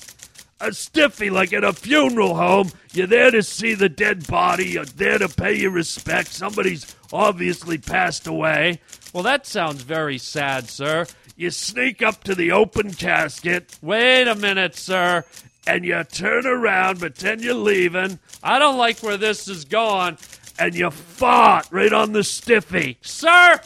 A 0.62 0.74
stiffy, 0.74 1.30
like 1.30 1.54
at 1.54 1.64
a 1.64 1.72
funeral 1.74 2.36
home. 2.36 2.72
You're 2.92 3.08
there 3.08 3.32
to 3.32 3.42
see 3.44 3.76
the 3.76 3.88
dead 3.90 4.28
body. 4.28 4.68
You're 4.72 4.86
there 4.86 5.18
to 5.18 5.30
pay 5.30 5.54
your 5.58 5.72
respects. 5.72 6.36
Somebody's 6.36 6.96
obviously 7.14 7.78
passed 7.78 8.28
away. 8.28 8.82
Well, 9.14 9.24
that 9.24 9.46
sounds 9.48 9.84
very 9.84 10.18
sad, 10.18 10.70
sir. 10.70 11.06
You 11.38 11.50
sneak 11.52 12.02
up 12.04 12.24
to 12.26 12.36
the 12.36 12.52
open 12.52 12.94
casket 12.94 13.78
Wait 13.82 14.28
a 14.28 14.36
minute, 14.36 14.76
sir. 14.76 15.24
and 15.66 15.86
you 15.86 16.04
turn 16.04 16.46
around, 16.46 17.00
pretend 17.00 17.42
you're 17.42 17.54
leaving, 17.54 18.20
I 18.44 18.60
don't 18.60 18.78
like 18.78 19.00
where 19.02 19.18
this 19.18 19.48
is 19.48 19.64
going. 19.64 20.18
and 20.60 20.76
you 20.76 20.92
fart 20.92 21.68
right 21.72 21.94
on 21.94 22.12
the 22.12 22.24
stiffy. 22.26 22.98
Sir, 23.02 23.62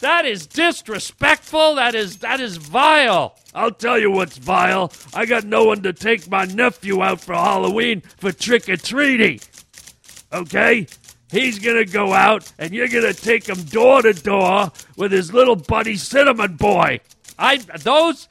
that 0.00 0.24
is 0.24 0.46
disrespectful. 0.46 1.76
That 1.76 1.94
is 1.94 2.18
that 2.18 2.40
is 2.40 2.56
vile. 2.56 3.36
I'll 3.54 3.70
tell 3.72 3.98
you 3.98 4.10
what's 4.10 4.38
vile. 4.38 4.92
I 5.14 5.26
got 5.26 5.44
no 5.44 5.64
one 5.64 5.82
to 5.82 5.92
take 5.92 6.30
my 6.30 6.44
nephew 6.44 7.02
out 7.02 7.20
for 7.20 7.34
Halloween 7.34 8.02
for 8.18 8.32
trick 8.32 8.68
or 8.68 8.76
treating. 8.76 9.40
Okay? 10.32 10.86
He's 11.30 11.58
gonna 11.58 11.84
go 11.84 12.12
out 12.12 12.52
and 12.58 12.72
you're 12.72 12.88
gonna 12.88 13.12
take 13.12 13.48
him 13.48 13.62
door 13.64 14.02
to 14.02 14.12
door 14.12 14.72
with 14.96 15.12
his 15.12 15.32
little 15.32 15.56
buddy 15.56 15.96
Cinnamon 15.96 16.56
Boy. 16.56 17.00
I 17.38 17.58
those 17.58 18.28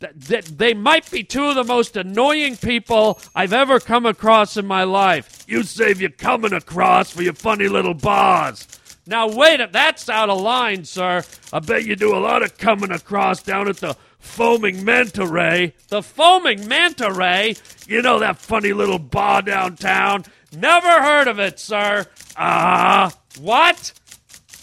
th- 0.00 0.12
th- 0.28 0.44
they 0.46 0.74
might 0.74 1.10
be 1.10 1.22
two 1.24 1.44
of 1.46 1.54
the 1.54 1.64
most 1.64 1.96
annoying 1.96 2.56
people 2.56 3.20
I've 3.34 3.52
ever 3.52 3.80
come 3.80 4.06
across 4.06 4.56
in 4.56 4.66
my 4.66 4.84
life. 4.84 5.44
You 5.46 5.62
save 5.62 6.00
your 6.00 6.10
coming 6.10 6.52
across 6.52 7.10
for 7.10 7.22
your 7.22 7.34
funny 7.34 7.68
little 7.68 7.94
bars. 7.94 8.66
Now 9.06 9.28
wait, 9.28 9.60
a- 9.60 9.68
that's 9.70 10.08
out 10.08 10.30
of 10.30 10.40
line, 10.40 10.84
sir. 10.84 11.22
I 11.52 11.58
bet 11.58 11.84
you 11.84 11.96
do 11.96 12.14
a 12.14 12.18
lot 12.18 12.42
of 12.42 12.56
coming 12.58 12.90
across 12.92 13.42
down 13.42 13.68
at 13.68 13.78
the 13.78 13.96
Foaming 14.20 14.84
Manta 14.84 15.26
Ray. 15.26 15.74
The 15.88 16.00
foaming 16.02 16.68
manta 16.68 17.10
ray. 17.12 17.56
You 17.88 18.02
know 18.02 18.20
that 18.20 18.38
funny 18.38 18.72
little 18.72 19.00
bar 19.00 19.42
downtown? 19.42 20.24
Never 20.56 20.88
heard 21.02 21.26
of 21.26 21.40
it, 21.40 21.58
sir. 21.58 22.06
Ah, 22.36 23.12
What? 23.40 23.92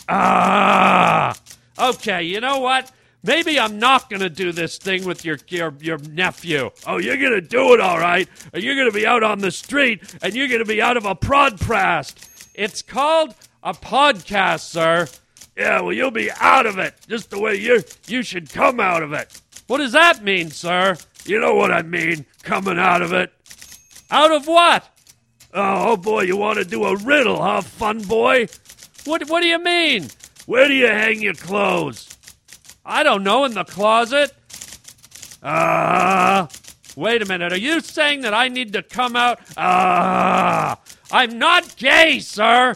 ah. 0.08 1.36
Okay, 1.78 2.24
you 2.24 2.40
know 2.40 2.60
what? 2.60 2.92
Maybe 3.24 3.60
I'm 3.60 3.80
not 3.80 4.10
going 4.10 4.22
to 4.22 4.30
do 4.30 4.52
this 4.54 4.78
thing 4.78 5.04
with 5.06 5.26
your, 5.26 5.38
your 5.50 5.74
your 5.82 5.98
nephew. 5.98 6.70
Oh, 6.88 6.98
you're 6.98 7.18
gonna 7.18 7.42
do 7.42 7.74
it 7.74 7.82
all 7.82 8.00
right. 8.00 8.30
You're 8.54 8.78
gonna 8.78 8.92
be 8.94 9.06
out 9.06 9.24
on 9.24 9.40
the 9.40 9.52
street 9.52 10.02
and 10.22 10.34
you're 10.34 10.48
gonna 10.48 10.64
be 10.64 10.82
out 10.82 10.96
of 10.96 11.04
a 11.06 11.16
prod 11.16 11.60
prast. 11.60 12.50
It's 12.56 12.82
called 12.82 13.36
a 13.64 13.74
podcast, 13.74 14.62
sir. 14.62 15.08
Yeah, 15.58 15.82
well, 15.82 15.94
you'll 15.94 16.12
be 16.12 16.32
out 16.40 16.66
of 16.66 16.78
it, 16.78 16.96
just 17.08 17.30
the 17.30 17.40
way 17.40 17.56
you 17.56 17.84
you 18.08 18.24
should 18.24 18.50
come 18.50 18.80
out 18.80 19.04
of 19.04 19.14
it. 19.14 19.42
What 19.68 19.78
does 19.80 19.92
that 19.92 20.24
mean, 20.24 20.52
sir? 20.52 20.96
You 21.26 21.40
know 21.40 21.56
what 21.56 21.72
I 21.72 21.82
mean, 21.82 22.26
coming 22.44 22.80
out 22.80 23.02
of 23.02 23.12
it. 23.14 23.32
Out 24.10 24.32
of 24.32 24.48
what? 24.48 24.84
Oh, 25.54 25.92
oh 25.92 25.98
boy, 25.98 26.22
you 26.22 26.38
want 26.38 26.60
to 26.60 26.66
do 26.66 26.86
a 26.86 26.96
riddle, 26.98 27.42
huh, 27.42 27.62
fun 27.62 28.02
boy? 28.04 28.48
What 29.06 29.28
what 29.30 29.42
do 29.42 29.48
you 29.48 29.60
mean? 29.62 30.08
Where 30.46 30.68
do 30.68 30.74
you 30.74 30.88
hang 30.88 31.22
your 31.22 31.34
clothes? 31.34 32.08
I 32.86 33.04
don't 33.04 33.24
know, 33.24 33.46
in 33.46 33.54
the 33.54 33.66
closet? 33.66 34.32
Ah, 35.44 36.50
Wait 36.96 37.22
a 37.22 37.26
minute, 37.26 37.54
are 37.54 37.58
you 37.58 37.80
saying 37.80 38.22
that 38.22 38.34
I 38.34 38.50
need 38.50 38.74
to 38.74 38.84
come 38.84 39.16
out? 39.16 39.40
Ah, 39.56 40.78
I'm 41.12 41.38
not 41.40 41.78
gay, 41.78 42.20
sir. 42.20 42.76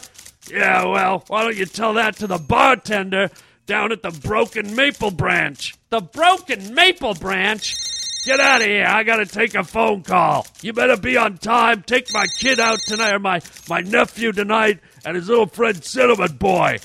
Yeah. 0.50 0.84
Well, 0.86 1.24
why 1.28 1.42
don't 1.42 1.56
you 1.56 1.66
tell 1.66 1.94
that 1.94 2.16
to 2.16 2.26
the 2.26 2.38
bartender 2.38 3.30
down 3.66 3.92
at 3.92 4.02
the 4.02 4.10
Broken 4.10 4.74
Maple 4.74 5.10
Branch? 5.10 5.74
The 5.90 6.00
broken 6.00 6.74
maple 6.74 7.14
branch. 7.14 7.76
Get 8.26 8.40
out 8.40 8.62
of 8.62 8.66
here! 8.66 8.86
I 8.86 9.02
gotta 9.02 9.26
take 9.26 9.54
a 9.54 9.62
phone 9.62 10.02
call. 10.02 10.46
You 10.62 10.72
better 10.72 10.96
be 10.96 11.16
on 11.16 11.36
time. 11.38 11.82
Take 11.82 12.12
my 12.12 12.26
kid 12.38 12.58
out 12.58 12.78
tonight, 12.86 13.12
or 13.12 13.18
my 13.18 13.40
my 13.68 13.80
nephew 13.80 14.32
tonight, 14.32 14.80
and 15.04 15.14
his 15.14 15.28
little 15.28 15.46
friend 15.46 15.84
Cinnamon 15.84 16.36
Boy. 16.36 16.78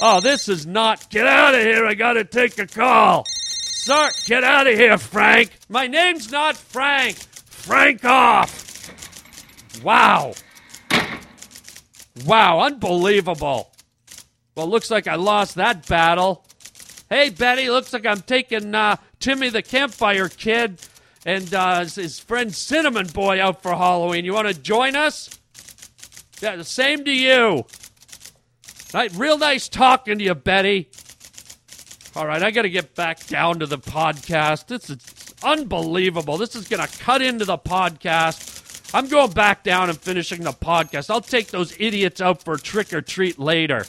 Oh, 0.00 0.20
this 0.20 0.48
is 0.48 0.66
not. 0.66 1.10
Get 1.10 1.26
out 1.26 1.54
of 1.54 1.60
here! 1.60 1.84
I 1.84 1.94
gotta 1.94 2.24
take 2.24 2.58
a 2.58 2.66
call. 2.66 3.24
Sir, 3.26 4.10
Get 4.26 4.44
out 4.44 4.66
of 4.66 4.74
here, 4.74 4.96
Frank. 4.98 5.50
my 5.68 5.88
name's 5.88 6.30
not 6.30 6.56
Frank. 6.56 7.16
Frank 7.16 8.04
off. 8.04 9.82
Wow. 9.82 10.32
Wow, 12.24 12.60
unbelievable. 12.60 13.72
Well, 14.54 14.66
looks 14.68 14.90
like 14.90 15.06
I 15.06 15.14
lost 15.14 15.54
that 15.54 15.86
battle. 15.86 16.44
Hey, 17.08 17.30
Betty, 17.30 17.70
looks 17.70 17.92
like 17.92 18.04
I'm 18.06 18.20
taking 18.20 18.74
uh, 18.74 18.96
Timmy 19.20 19.48
the 19.48 19.62
Campfire 19.62 20.28
Kid 20.28 20.80
and 21.24 21.52
uh, 21.54 21.84
his- 21.84 22.18
friend 22.18 22.54
Cinnamon 22.54 23.06
Boy 23.06 23.40
out 23.42 23.62
for 23.62 23.74
Halloween. 23.74 24.24
You 24.24 24.34
want 24.34 24.48
to 24.48 24.60
join 24.60 24.96
us? 24.96 25.30
Yeah, 26.40 26.56
the 26.56 26.64
same 26.64 27.04
to 27.04 27.12
you. 27.12 27.64
Right, 28.92 29.12
real 29.14 29.38
nice 29.38 29.68
talking 29.68 30.18
to 30.18 30.24
you, 30.24 30.34
Betty. 30.34 30.88
All 32.16 32.26
right, 32.26 32.42
I 32.42 32.50
got 32.50 32.62
to 32.62 32.70
get 32.70 32.94
back 32.94 33.26
down 33.26 33.60
to 33.60 33.66
the 33.66 33.78
podcast. 33.78 34.66
This 34.66 34.90
is 34.90 34.98
Unbelievable. 35.42 36.36
This 36.36 36.56
is 36.56 36.66
going 36.66 36.86
to 36.86 36.98
cut 36.98 37.22
into 37.22 37.44
the 37.44 37.58
podcast. 37.58 38.57
I'm 38.94 39.08
going 39.08 39.32
back 39.32 39.64
down 39.64 39.90
and 39.90 39.98
finishing 39.98 40.42
the 40.42 40.52
podcast. 40.52 41.10
I'll 41.10 41.20
take 41.20 41.48
those 41.48 41.78
idiots 41.78 42.20
out 42.20 42.42
for 42.42 42.56
trick 42.56 42.92
or 42.92 43.02
treat 43.02 43.38
later. 43.38 43.84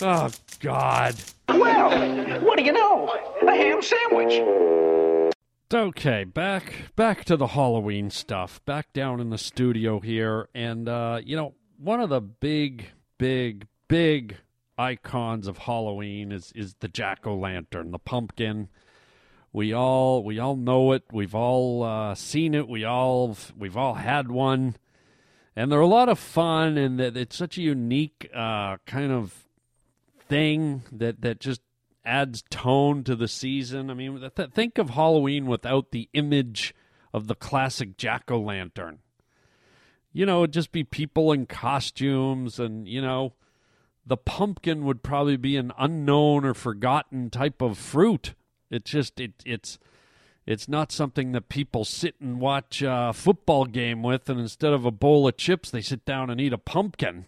Oh, 0.00 0.30
God. 0.60 1.14
Well, 1.48 2.40
what 2.40 2.58
do 2.58 2.64
you 2.64 2.72
know? 2.72 3.08
A 3.42 3.50
ham 3.52 3.80
sandwich. 3.82 5.32
Okay, 5.72 6.24
back 6.24 6.74
back 6.94 7.24
to 7.24 7.36
the 7.36 7.48
Halloween 7.48 8.10
stuff. 8.10 8.64
Back 8.64 8.92
down 8.92 9.20
in 9.20 9.30
the 9.30 9.38
studio 9.38 9.98
here, 9.98 10.48
and 10.54 10.88
uh, 10.88 11.20
you 11.24 11.36
know, 11.36 11.54
one 11.76 12.00
of 12.00 12.08
the 12.08 12.20
big, 12.20 12.90
big, 13.18 13.66
big 13.88 14.36
icons 14.78 15.48
of 15.48 15.58
Halloween 15.58 16.30
is 16.30 16.52
is 16.54 16.74
the 16.80 16.88
jack 16.88 17.26
o' 17.26 17.34
lantern, 17.34 17.90
the 17.90 17.98
pumpkin. 17.98 18.68
We 19.56 19.72
all 19.72 20.22
we 20.22 20.38
all 20.38 20.54
know 20.54 20.92
it. 20.92 21.04
We've 21.10 21.34
all 21.34 21.82
uh, 21.82 22.14
seen 22.14 22.52
it. 22.52 22.68
We 22.68 22.84
all 22.84 23.38
we've 23.56 23.74
all 23.74 23.94
had 23.94 24.30
one, 24.30 24.76
and 25.56 25.72
they're 25.72 25.80
a 25.80 25.86
lot 25.86 26.10
of 26.10 26.18
fun. 26.18 26.76
And 26.76 27.00
that 27.00 27.16
it's 27.16 27.36
such 27.36 27.56
a 27.56 27.62
unique 27.62 28.28
uh, 28.34 28.76
kind 28.84 29.10
of 29.10 29.48
thing 30.28 30.82
that 30.92 31.22
that 31.22 31.40
just 31.40 31.62
adds 32.04 32.44
tone 32.50 33.02
to 33.04 33.16
the 33.16 33.28
season. 33.28 33.88
I 33.88 33.94
mean, 33.94 34.28
th- 34.36 34.50
think 34.50 34.76
of 34.76 34.90
Halloween 34.90 35.46
without 35.46 35.90
the 35.90 36.10
image 36.12 36.74
of 37.14 37.26
the 37.26 37.34
classic 37.34 37.96
jack 37.96 38.30
o' 38.30 38.38
lantern. 38.38 38.98
You 40.12 40.26
know, 40.26 40.42
it'd 40.42 40.52
just 40.52 40.70
be 40.70 40.84
people 40.84 41.32
in 41.32 41.46
costumes, 41.46 42.60
and 42.60 42.86
you 42.86 43.00
know, 43.00 43.32
the 44.04 44.18
pumpkin 44.18 44.84
would 44.84 45.02
probably 45.02 45.38
be 45.38 45.56
an 45.56 45.72
unknown 45.78 46.44
or 46.44 46.52
forgotten 46.52 47.30
type 47.30 47.62
of 47.62 47.78
fruit. 47.78 48.34
It 48.70 48.84
just 48.84 49.20
it 49.20 49.32
it's 49.44 49.78
it's 50.46 50.68
not 50.68 50.92
something 50.92 51.32
that 51.32 51.48
people 51.48 51.84
sit 51.84 52.14
and 52.20 52.40
watch 52.40 52.82
a 52.86 53.12
football 53.12 53.64
game 53.64 54.02
with, 54.02 54.28
and 54.28 54.38
instead 54.38 54.72
of 54.72 54.84
a 54.84 54.90
bowl 54.90 55.26
of 55.26 55.36
chips, 55.36 55.70
they 55.70 55.80
sit 55.80 56.04
down 56.04 56.30
and 56.30 56.40
eat 56.40 56.52
a 56.52 56.58
pumpkin. 56.58 57.26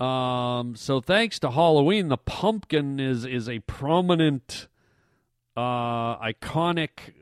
Um, 0.00 0.76
so 0.76 1.00
thanks 1.00 1.38
to 1.40 1.50
Halloween, 1.50 2.08
the 2.08 2.16
pumpkin 2.16 3.00
is 3.00 3.24
is 3.24 3.48
a 3.48 3.58
prominent, 3.60 4.68
uh, 5.56 6.16
iconic 6.18 7.14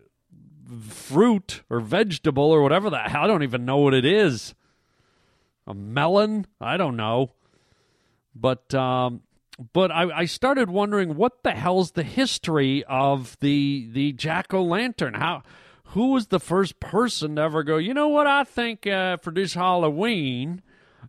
fruit 0.88 1.62
or 1.70 1.80
vegetable 1.80 2.50
or 2.50 2.62
whatever 2.62 2.90
that. 2.90 3.14
I 3.14 3.26
don't 3.26 3.42
even 3.42 3.64
know 3.64 3.78
what 3.78 3.94
it 3.94 4.04
is. 4.04 4.54
A 5.66 5.75
melon? 5.75 6.46
I 6.61 6.76
don't 6.76 6.96
know. 6.96 7.30
But 8.35 8.75
um, 8.75 9.23
but 9.72 9.90
I, 9.90 10.20
I 10.20 10.25
started 10.26 10.70
wondering 10.70 11.16
what 11.16 11.42
the 11.42 11.52
hell's 11.52 11.92
the 11.92 12.02
history 12.02 12.84
of 12.84 13.36
the 13.40 13.88
the 13.90 14.12
jack 14.12 14.52
o' 14.52 14.62
lantern? 14.62 15.14
How 15.14 15.42
who 15.90 16.12
was 16.12 16.26
the 16.26 16.40
first 16.40 16.80
person 16.80 17.36
to 17.36 17.42
ever 17.42 17.62
go? 17.62 17.76
You 17.76 17.94
know 17.94 18.08
what 18.08 18.26
I 18.26 18.44
think 18.44 18.86
uh, 18.86 19.16
for 19.18 19.30
this 19.30 19.54
Halloween, 19.54 20.62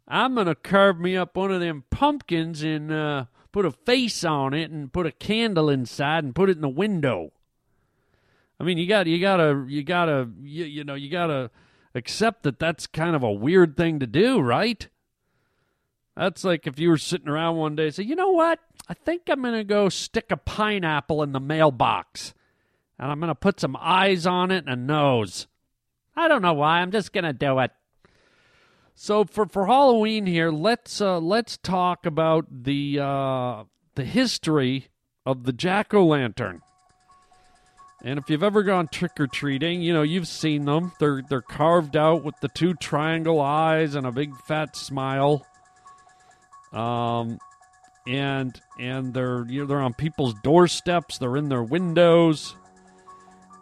I'm 0.08 0.36
gonna 0.36 0.56
carve 0.56 1.00
me 1.00 1.18
up 1.18 1.36
one 1.36 1.52
of 1.52 1.60
them 1.60 1.84
pumpkins 1.90 2.64
and 2.64 2.92
uh, 2.92 3.26
put 3.52 3.66
a 3.66 3.72
face 3.72 4.24
on 4.24 4.54
it 4.54 4.72
and 4.72 4.94
put 4.94 5.06
a 5.06 5.12
candle 5.12 5.70
inside 5.70 6.24
and 6.24 6.36
put 6.36 6.50
it 6.50 6.58
in 6.58 6.62
the 6.62 6.70
window. 6.70 7.32
I 8.60 8.64
mean, 8.64 8.78
you 8.78 8.88
got 8.88 9.08
you 9.08 9.20
gotta 9.20 9.66
you 9.68 9.84
gotta 9.84 10.30
you, 10.42 10.66
you 10.66 10.84
know 10.84 10.96
you 10.96 11.10
gotta 11.10 11.52
accept 11.94 12.44
that 12.44 12.60
that's 12.60 12.88
kind 12.88 13.16
of 13.16 13.24
a 13.24 13.32
weird 13.32 13.76
thing 13.76 14.00
to 14.00 14.08
do, 14.08 14.40
right? 14.40 14.88
That's 16.18 16.44
like 16.44 16.66
if 16.66 16.80
you 16.80 16.90
were 16.90 16.98
sitting 16.98 17.30
around 17.30 17.58
one 17.58 17.76
day 17.76 17.86
and 17.86 17.96
say, 17.96 18.04
you 18.04 18.16
know 18.16 18.32
what? 18.32 18.60
I 18.90 18.96
think 18.96 19.24
I'm 19.28 19.42
going 19.44 19.54
to 19.54 19.64
go 19.64 19.88
stick 19.88 20.32
a 20.32 20.38
pineapple 20.38 21.22
in 21.22 21.32
the 21.32 21.40
mailbox. 21.40 22.34
And 22.98 23.12
I'm 23.12 23.20
going 23.20 23.28
to 23.28 23.36
put 23.36 23.60
some 23.60 23.78
eyes 23.80 24.26
on 24.26 24.50
it 24.50 24.66
and 24.66 24.70
a 24.70 24.76
nose. 24.76 25.46
I 26.16 26.28
don't 26.28 26.42
know 26.42 26.54
why. 26.54 26.80
I'm 26.80 26.92
just 26.92 27.14
going 27.14 27.26
to 27.26 27.34
do 27.34 27.60
it. 27.60 27.72
So 28.96 29.26
for, 29.26 29.46
for 29.46 29.68
Halloween 29.68 30.26
here, 30.26 30.50
let's 30.50 31.00
uh, 31.00 31.20
let's 31.20 31.58
talk 31.58 32.08
about 32.08 32.48
the 32.50 33.00
uh, 33.00 33.66
the 33.94 34.04
history 34.04 34.88
of 35.24 35.44
the 35.44 35.54
jack 35.54 35.94
o' 35.94 36.04
lantern. 36.04 36.64
And 38.04 38.18
if 38.18 38.28
you've 38.28 38.42
ever 38.42 38.64
gone 38.64 38.88
trick 38.88 39.20
or 39.20 39.28
treating, 39.28 39.84
you 39.84 39.94
know 39.94 40.02
you've 40.02 40.28
seen 40.28 40.66
them. 40.66 40.94
They're 41.00 41.22
they're 41.30 41.42
carved 41.42 41.96
out 41.96 42.24
with 42.24 42.34
the 42.42 42.48
two 42.48 42.74
triangle 42.74 43.40
eyes 43.40 43.94
and 43.94 44.08
a 44.08 44.12
big 44.12 44.36
fat 44.48 44.76
smile. 44.76 45.46
Um, 46.78 47.40
and 48.06 48.60
and 48.80 49.14
they're 49.14 49.46
you 49.48 49.62
know, 49.62 49.66
they're 49.66 49.82
on 49.82 49.94
people's 49.94 50.36
doorsteps. 50.44 51.18
They're 51.18 51.38
in 51.38 51.50
their 51.50 51.64
windows, 51.64 52.56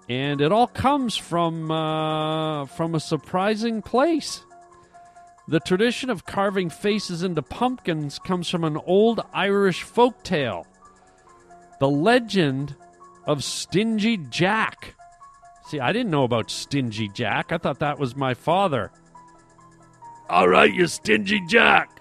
and 0.09 0.41
it 0.41 0.51
all 0.51 0.67
comes 0.67 1.15
from 1.15 1.71
uh, 1.71 2.65
from 2.65 2.95
a 2.95 2.99
surprising 2.99 3.81
place. 3.81 4.43
The 5.47 5.59
tradition 5.59 6.09
of 6.09 6.25
carving 6.25 6.69
faces 6.69 7.23
into 7.23 7.41
pumpkins 7.41 8.19
comes 8.19 8.49
from 8.49 8.63
an 8.63 8.77
old 8.77 9.21
Irish 9.31 9.83
folk 9.83 10.23
tale. 10.23 10.65
The 11.79 11.89
legend 11.89 12.75
of 13.25 13.43
Stingy 13.43 14.17
Jack. 14.17 14.95
See, 15.67 15.79
I 15.79 15.91
didn't 15.93 16.11
know 16.11 16.23
about 16.23 16.49
Stingy 16.51 17.09
Jack. 17.09 17.51
I 17.51 17.57
thought 17.57 17.79
that 17.79 17.99
was 17.99 18.15
my 18.15 18.33
father. 18.33 18.91
All 20.29 20.47
right, 20.47 20.73
you 20.73 20.87
Stingy 20.87 21.41
Jack. 21.47 21.94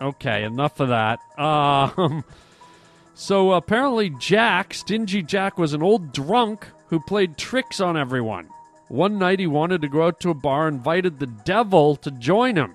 Okay, 0.00 0.44
enough 0.44 0.80
of 0.80 0.88
that. 0.88 1.20
Um, 1.38 2.24
so 3.14 3.52
apparently, 3.52 4.10
Jack, 4.10 4.72
Stingy 4.72 5.22
Jack, 5.22 5.58
was 5.58 5.74
an 5.74 5.82
old 5.82 6.12
drunk 6.12 6.66
who 6.88 7.00
played 7.00 7.36
tricks 7.36 7.80
on 7.80 7.96
everyone. 7.96 8.48
One 8.88 9.18
night, 9.18 9.38
he 9.38 9.46
wanted 9.46 9.82
to 9.82 9.88
go 9.88 10.06
out 10.06 10.20
to 10.20 10.30
a 10.30 10.34
bar, 10.34 10.66
invited 10.66 11.18
the 11.18 11.26
devil 11.26 11.96
to 11.96 12.10
join 12.10 12.56
him. 12.56 12.74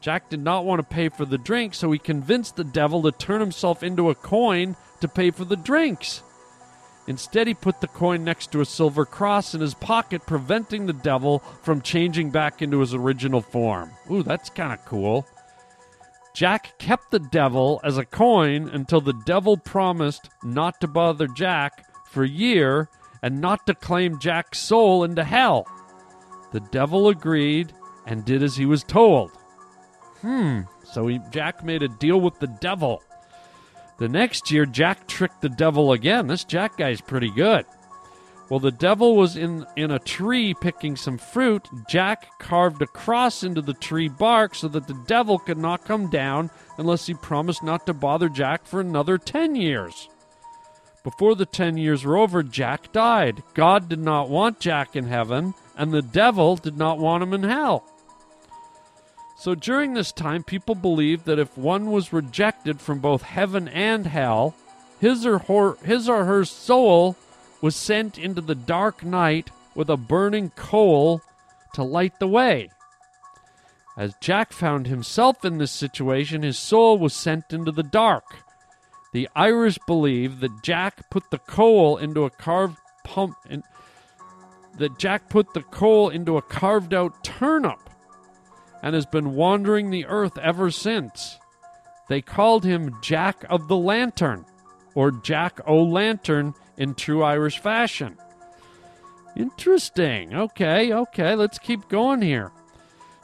Jack 0.00 0.30
did 0.30 0.42
not 0.42 0.64
want 0.64 0.80
to 0.80 0.94
pay 0.94 1.08
for 1.08 1.24
the 1.24 1.38
drink, 1.38 1.74
so 1.74 1.92
he 1.92 1.98
convinced 1.98 2.56
the 2.56 2.64
devil 2.64 3.02
to 3.02 3.12
turn 3.12 3.40
himself 3.40 3.82
into 3.82 4.10
a 4.10 4.14
coin 4.14 4.76
to 5.00 5.08
pay 5.08 5.30
for 5.30 5.44
the 5.44 5.56
drinks. 5.56 6.22
Instead, 7.06 7.46
he 7.46 7.54
put 7.54 7.80
the 7.80 7.88
coin 7.88 8.22
next 8.22 8.52
to 8.52 8.60
a 8.60 8.66
silver 8.66 9.04
cross 9.04 9.54
in 9.54 9.60
his 9.60 9.74
pocket, 9.74 10.26
preventing 10.26 10.86
the 10.86 10.92
devil 10.92 11.38
from 11.62 11.80
changing 11.80 12.30
back 12.30 12.60
into 12.60 12.80
his 12.80 12.94
original 12.94 13.40
form. 13.40 13.90
Ooh, 14.10 14.22
that's 14.22 14.50
kind 14.50 14.72
of 14.72 14.84
cool. 14.84 15.26
Jack 16.38 16.78
kept 16.78 17.10
the 17.10 17.18
devil 17.18 17.80
as 17.82 17.98
a 17.98 18.04
coin 18.04 18.68
until 18.68 19.00
the 19.00 19.20
devil 19.26 19.56
promised 19.56 20.30
not 20.44 20.80
to 20.80 20.86
bother 20.86 21.26
Jack 21.26 21.84
for 22.12 22.22
a 22.22 22.28
year 22.28 22.88
and 23.24 23.40
not 23.40 23.66
to 23.66 23.74
claim 23.74 24.20
Jack's 24.20 24.60
soul 24.60 25.02
into 25.02 25.24
hell. 25.24 25.66
The 26.52 26.60
devil 26.60 27.08
agreed 27.08 27.72
and 28.06 28.24
did 28.24 28.44
as 28.44 28.54
he 28.54 28.66
was 28.66 28.84
told. 28.84 29.32
Hmm, 30.20 30.60
so 30.84 31.08
he, 31.08 31.18
Jack 31.32 31.64
made 31.64 31.82
a 31.82 31.88
deal 31.88 32.20
with 32.20 32.38
the 32.38 32.46
devil. 32.46 33.02
The 33.98 34.08
next 34.08 34.52
year, 34.52 34.64
Jack 34.64 35.08
tricked 35.08 35.42
the 35.42 35.48
devil 35.48 35.90
again. 35.90 36.28
This 36.28 36.44
Jack 36.44 36.76
guy's 36.76 37.00
pretty 37.00 37.32
good. 37.32 37.66
While 38.48 38.60
the 38.60 38.70
devil 38.70 39.14
was 39.14 39.36
in, 39.36 39.66
in 39.76 39.90
a 39.90 39.98
tree 39.98 40.54
picking 40.54 40.96
some 40.96 41.18
fruit, 41.18 41.68
Jack 41.86 42.38
carved 42.38 42.80
a 42.80 42.86
cross 42.86 43.42
into 43.42 43.60
the 43.60 43.74
tree 43.74 44.08
bark 44.08 44.54
so 44.54 44.68
that 44.68 44.86
the 44.86 44.98
devil 45.06 45.38
could 45.38 45.58
not 45.58 45.84
come 45.84 46.08
down 46.08 46.50
unless 46.78 47.06
he 47.06 47.14
promised 47.14 47.62
not 47.62 47.84
to 47.86 47.92
bother 47.92 48.30
Jack 48.30 48.64
for 48.64 48.80
another 48.80 49.18
10 49.18 49.54
years. 49.54 50.08
Before 51.04 51.34
the 51.34 51.46
10 51.46 51.76
years 51.76 52.04
were 52.04 52.16
over, 52.16 52.42
Jack 52.42 52.90
died. 52.92 53.42
God 53.52 53.88
did 53.88 54.00
not 54.00 54.30
want 54.30 54.60
Jack 54.60 54.96
in 54.96 55.06
heaven, 55.06 55.52
and 55.76 55.92
the 55.92 56.02
devil 56.02 56.56
did 56.56 56.78
not 56.78 56.98
want 56.98 57.22
him 57.22 57.34
in 57.34 57.42
hell. 57.42 57.84
So 59.36 59.54
during 59.54 59.92
this 59.92 60.10
time, 60.10 60.42
people 60.42 60.74
believed 60.74 61.26
that 61.26 61.38
if 61.38 61.56
one 61.56 61.90
was 61.90 62.12
rejected 62.14 62.80
from 62.80 62.98
both 62.98 63.22
heaven 63.22 63.68
and 63.68 64.06
hell, 64.06 64.54
his 65.00 65.24
or 65.24 65.38
her, 65.38 65.76
his 65.84 66.08
or 66.08 66.24
her 66.24 66.44
soul 66.44 67.14
was 67.60 67.74
sent 67.76 68.18
into 68.18 68.40
the 68.40 68.54
dark 68.54 69.04
night 69.04 69.50
with 69.74 69.90
a 69.90 69.96
burning 69.96 70.50
coal 70.50 71.22
to 71.74 71.82
light 71.82 72.18
the 72.18 72.28
way. 72.28 72.70
As 73.96 74.14
Jack 74.20 74.52
found 74.52 74.86
himself 74.86 75.44
in 75.44 75.58
this 75.58 75.72
situation, 75.72 76.42
his 76.42 76.58
soul 76.58 76.98
was 76.98 77.14
sent 77.14 77.52
into 77.52 77.72
the 77.72 77.82
dark. 77.82 78.24
The 79.12 79.28
Irish 79.34 79.78
believe 79.86 80.40
that 80.40 80.62
Jack 80.62 81.10
put 81.10 81.30
the 81.30 81.38
coal 81.38 81.96
into 81.96 82.24
a 82.24 82.30
carved 82.30 82.78
pump 83.04 83.36
and 83.48 83.64
that 84.76 84.98
Jack 84.98 85.28
put 85.28 85.52
the 85.54 85.62
coal 85.62 86.10
into 86.10 86.36
a 86.36 86.42
carved 86.42 86.94
out 86.94 87.24
turnip 87.24 87.90
and 88.82 88.94
has 88.94 89.06
been 89.06 89.34
wandering 89.34 89.90
the 89.90 90.06
earth 90.06 90.38
ever 90.38 90.70
since. 90.70 91.38
They 92.08 92.22
called 92.22 92.64
him 92.64 92.96
Jack 93.02 93.44
of 93.50 93.66
the 93.68 93.76
Lantern 93.76 94.44
or 94.94 95.10
Jack 95.10 95.60
o' 95.66 95.82
Lantern 95.82 96.54
in 96.78 96.94
true 96.94 97.22
Irish 97.22 97.58
fashion. 97.58 98.16
Interesting. 99.36 100.34
Okay, 100.34 100.92
okay, 100.92 101.34
let's 101.34 101.58
keep 101.58 101.88
going 101.88 102.22
here. 102.22 102.50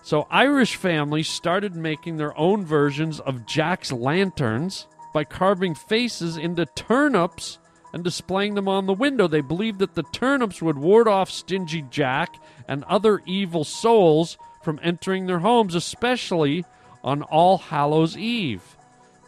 So, 0.02 0.26
Irish 0.30 0.76
families 0.76 1.28
started 1.28 1.74
making 1.74 2.18
their 2.18 2.36
own 2.38 2.66
versions 2.66 3.20
of 3.20 3.46
Jack's 3.46 3.90
lanterns 3.90 4.86
by 5.14 5.24
carving 5.24 5.74
faces 5.74 6.36
into 6.36 6.66
turnips 6.66 7.58
and 7.94 8.04
displaying 8.04 8.54
them 8.54 8.68
on 8.68 8.84
the 8.84 8.92
window. 8.92 9.28
They 9.28 9.40
believed 9.40 9.78
that 9.78 9.94
the 9.94 10.02
turnips 10.02 10.60
would 10.60 10.76
ward 10.76 11.08
off 11.08 11.30
stingy 11.30 11.82
Jack 11.90 12.34
and 12.68 12.84
other 12.84 13.22
evil 13.24 13.64
souls 13.64 14.36
from 14.62 14.80
entering 14.82 15.26
their 15.26 15.38
homes, 15.38 15.74
especially 15.74 16.64
on 17.02 17.22
All 17.22 17.58
Hallows 17.58 18.16
Eve, 18.16 18.76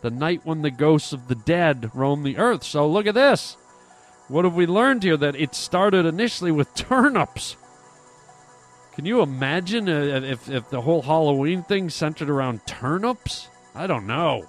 the 0.03 0.11
night 0.11 0.41
when 0.45 0.63
the 0.63 0.71
ghosts 0.71 1.13
of 1.13 1.29
the 1.29 1.35
dead 1.37 1.91
roam 1.95 2.23
the 2.23 2.39
earth. 2.39 2.65
So 2.65 2.89
look 2.89 3.07
at 3.07 3.15
this. 3.15 3.57
What 4.29 4.45
have 4.45 4.55
we 4.55 4.67
learned 4.67 5.03
here? 5.03 5.17
That 5.17 5.37
it 5.37 5.55
started 5.55 6.05
initially 6.07 6.51
with 6.53 6.75
turnips. 6.75 7.57
Can 8.95 9.05
you 9.05 9.21
imagine 9.21 9.89
uh, 9.89 10.21
if, 10.25 10.49
if 10.49 10.71
the 10.71 10.81
whole 10.81 11.03
Halloween 11.03 11.63
thing 11.63 11.91
centered 11.91 12.31
around 12.31 12.67
turnips? 12.67 13.49
I 13.75 13.87
don't 13.87 14.07
know. 14.07 14.47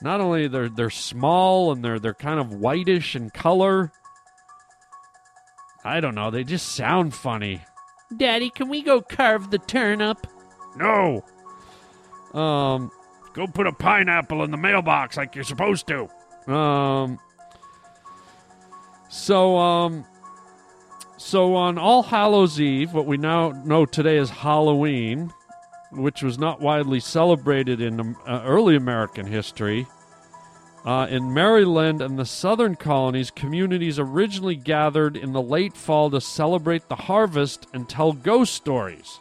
Not 0.00 0.20
only 0.20 0.48
they're 0.48 0.68
they're 0.68 0.90
small 0.90 1.70
and 1.72 1.84
they're 1.84 2.00
they're 2.00 2.14
kind 2.14 2.40
of 2.40 2.54
whitish 2.54 3.14
in 3.14 3.30
color. 3.30 3.92
I 5.84 6.00
don't 6.00 6.14
know. 6.14 6.30
They 6.30 6.42
just 6.42 6.74
sound 6.74 7.14
funny. 7.14 7.62
Daddy, 8.16 8.50
can 8.50 8.68
we 8.68 8.82
go 8.82 9.00
carve 9.00 9.50
the 9.50 9.58
turnip? 9.58 10.26
No. 10.76 11.24
Um, 12.34 12.90
Go 13.34 13.46
put 13.46 13.66
a 13.66 13.72
pineapple 13.72 14.42
in 14.42 14.50
the 14.50 14.56
mailbox 14.56 15.16
like 15.16 15.34
you're 15.34 15.44
supposed 15.44 15.86
to. 15.88 16.08
um. 16.52 17.18
So 19.12 19.58
um. 19.58 20.06
So 21.18 21.54
on 21.54 21.78
All 21.78 22.02
Hallows 22.02 22.60
Eve, 22.60 22.94
what 22.94 23.06
we 23.06 23.16
now 23.16 23.50
know 23.50 23.86
today 23.86 24.18
as 24.18 24.28
Halloween, 24.28 25.30
which 25.92 26.22
was 26.22 26.36
not 26.36 26.60
widely 26.60 26.98
celebrated 26.98 27.80
in 27.80 28.00
um, 28.00 28.16
uh, 28.26 28.42
early 28.44 28.74
American 28.74 29.26
history, 29.26 29.86
uh, 30.84 31.06
in 31.08 31.32
Maryland 31.32 32.02
and 32.02 32.18
the 32.18 32.24
southern 32.24 32.74
colonies, 32.74 33.30
communities 33.30 34.00
originally 34.00 34.56
gathered 34.56 35.16
in 35.16 35.32
the 35.32 35.42
late 35.42 35.76
fall 35.76 36.10
to 36.10 36.20
celebrate 36.20 36.88
the 36.88 36.96
harvest 36.96 37.68
and 37.72 37.88
tell 37.88 38.12
ghost 38.12 38.54
stories. 38.54 39.20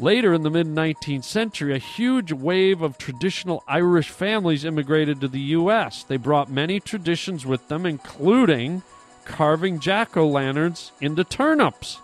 Later 0.00 0.32
in 0.32 0.44
the 0.44 0.50
mid 0.50 0.66
19th 0.66 1.24
century, 1.24 1.74
a 1.74 1.78
huge 1.78 2.32
wave 2.32 2.80
of 2.80 2.96
traditional 2.96 3.62
Irish 3.68 4.08
families 4.08 4.64
immigrated 4.64 5.20
to 5.20 5.28
the 5.28 5.40
U.S. 5.58 6.04
They 6.04 6.16
brought 6.16 6.50
many 6.50 6.80
traditions 6.80 7.44
with 7.44 7.68
them, 7.68 7.84
including 7.84 8.82
carving 9.26 9.78
jack 9.78 10.16
o' 10.16 10.26
lanterns 10.26 10.92
into 11.02 11.22
turnips. 11.22 12.00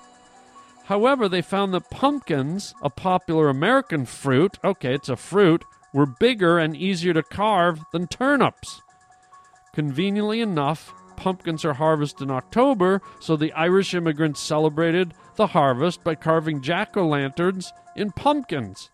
However, 0.85 1.27
they 1.27 1.41
found 1.41 1.73
that 1.73 1.89
pumpkins, 1.89 2.75
a 2.83 2.91
popular 2.91 3.49
American 3.49 4.05
fruit, 4.05 4.59
okay, 4.63 4.95
it's 4.95 5.09
a 5.09 5.17
fruit, 5.17 5.65
were 5.95 6.05
bigger 6.05 6.59
and 6.59 6.77
easier 6.77 7.15
to 7.15 7.23
carve 7.23 7.81
than 7.93 8.09
turnips. 8.09 8.83
Conveniently 9.73 10.43
enough, 10.43 10.93
pumpkins 11.17 11.65
are 11.65 11.75
harvested 11.75 12.29
in 12.29 12.31
October, 12.31 13.01
so 13.21 13.37
the 13.37 13.53
Irish 13.53 13.95
immigrants 13.95 14.41
celebrated 14.41 15.15
the 15.37 15.49
harvest 15.49 16.05
by 16.05 16.15
carving 16.15 16.63
jack 16.63 16.97
o' 16.97 17.07
lanterns 17.07 17.73
in 17.95 18.13
pumpkins. 18.13 18.91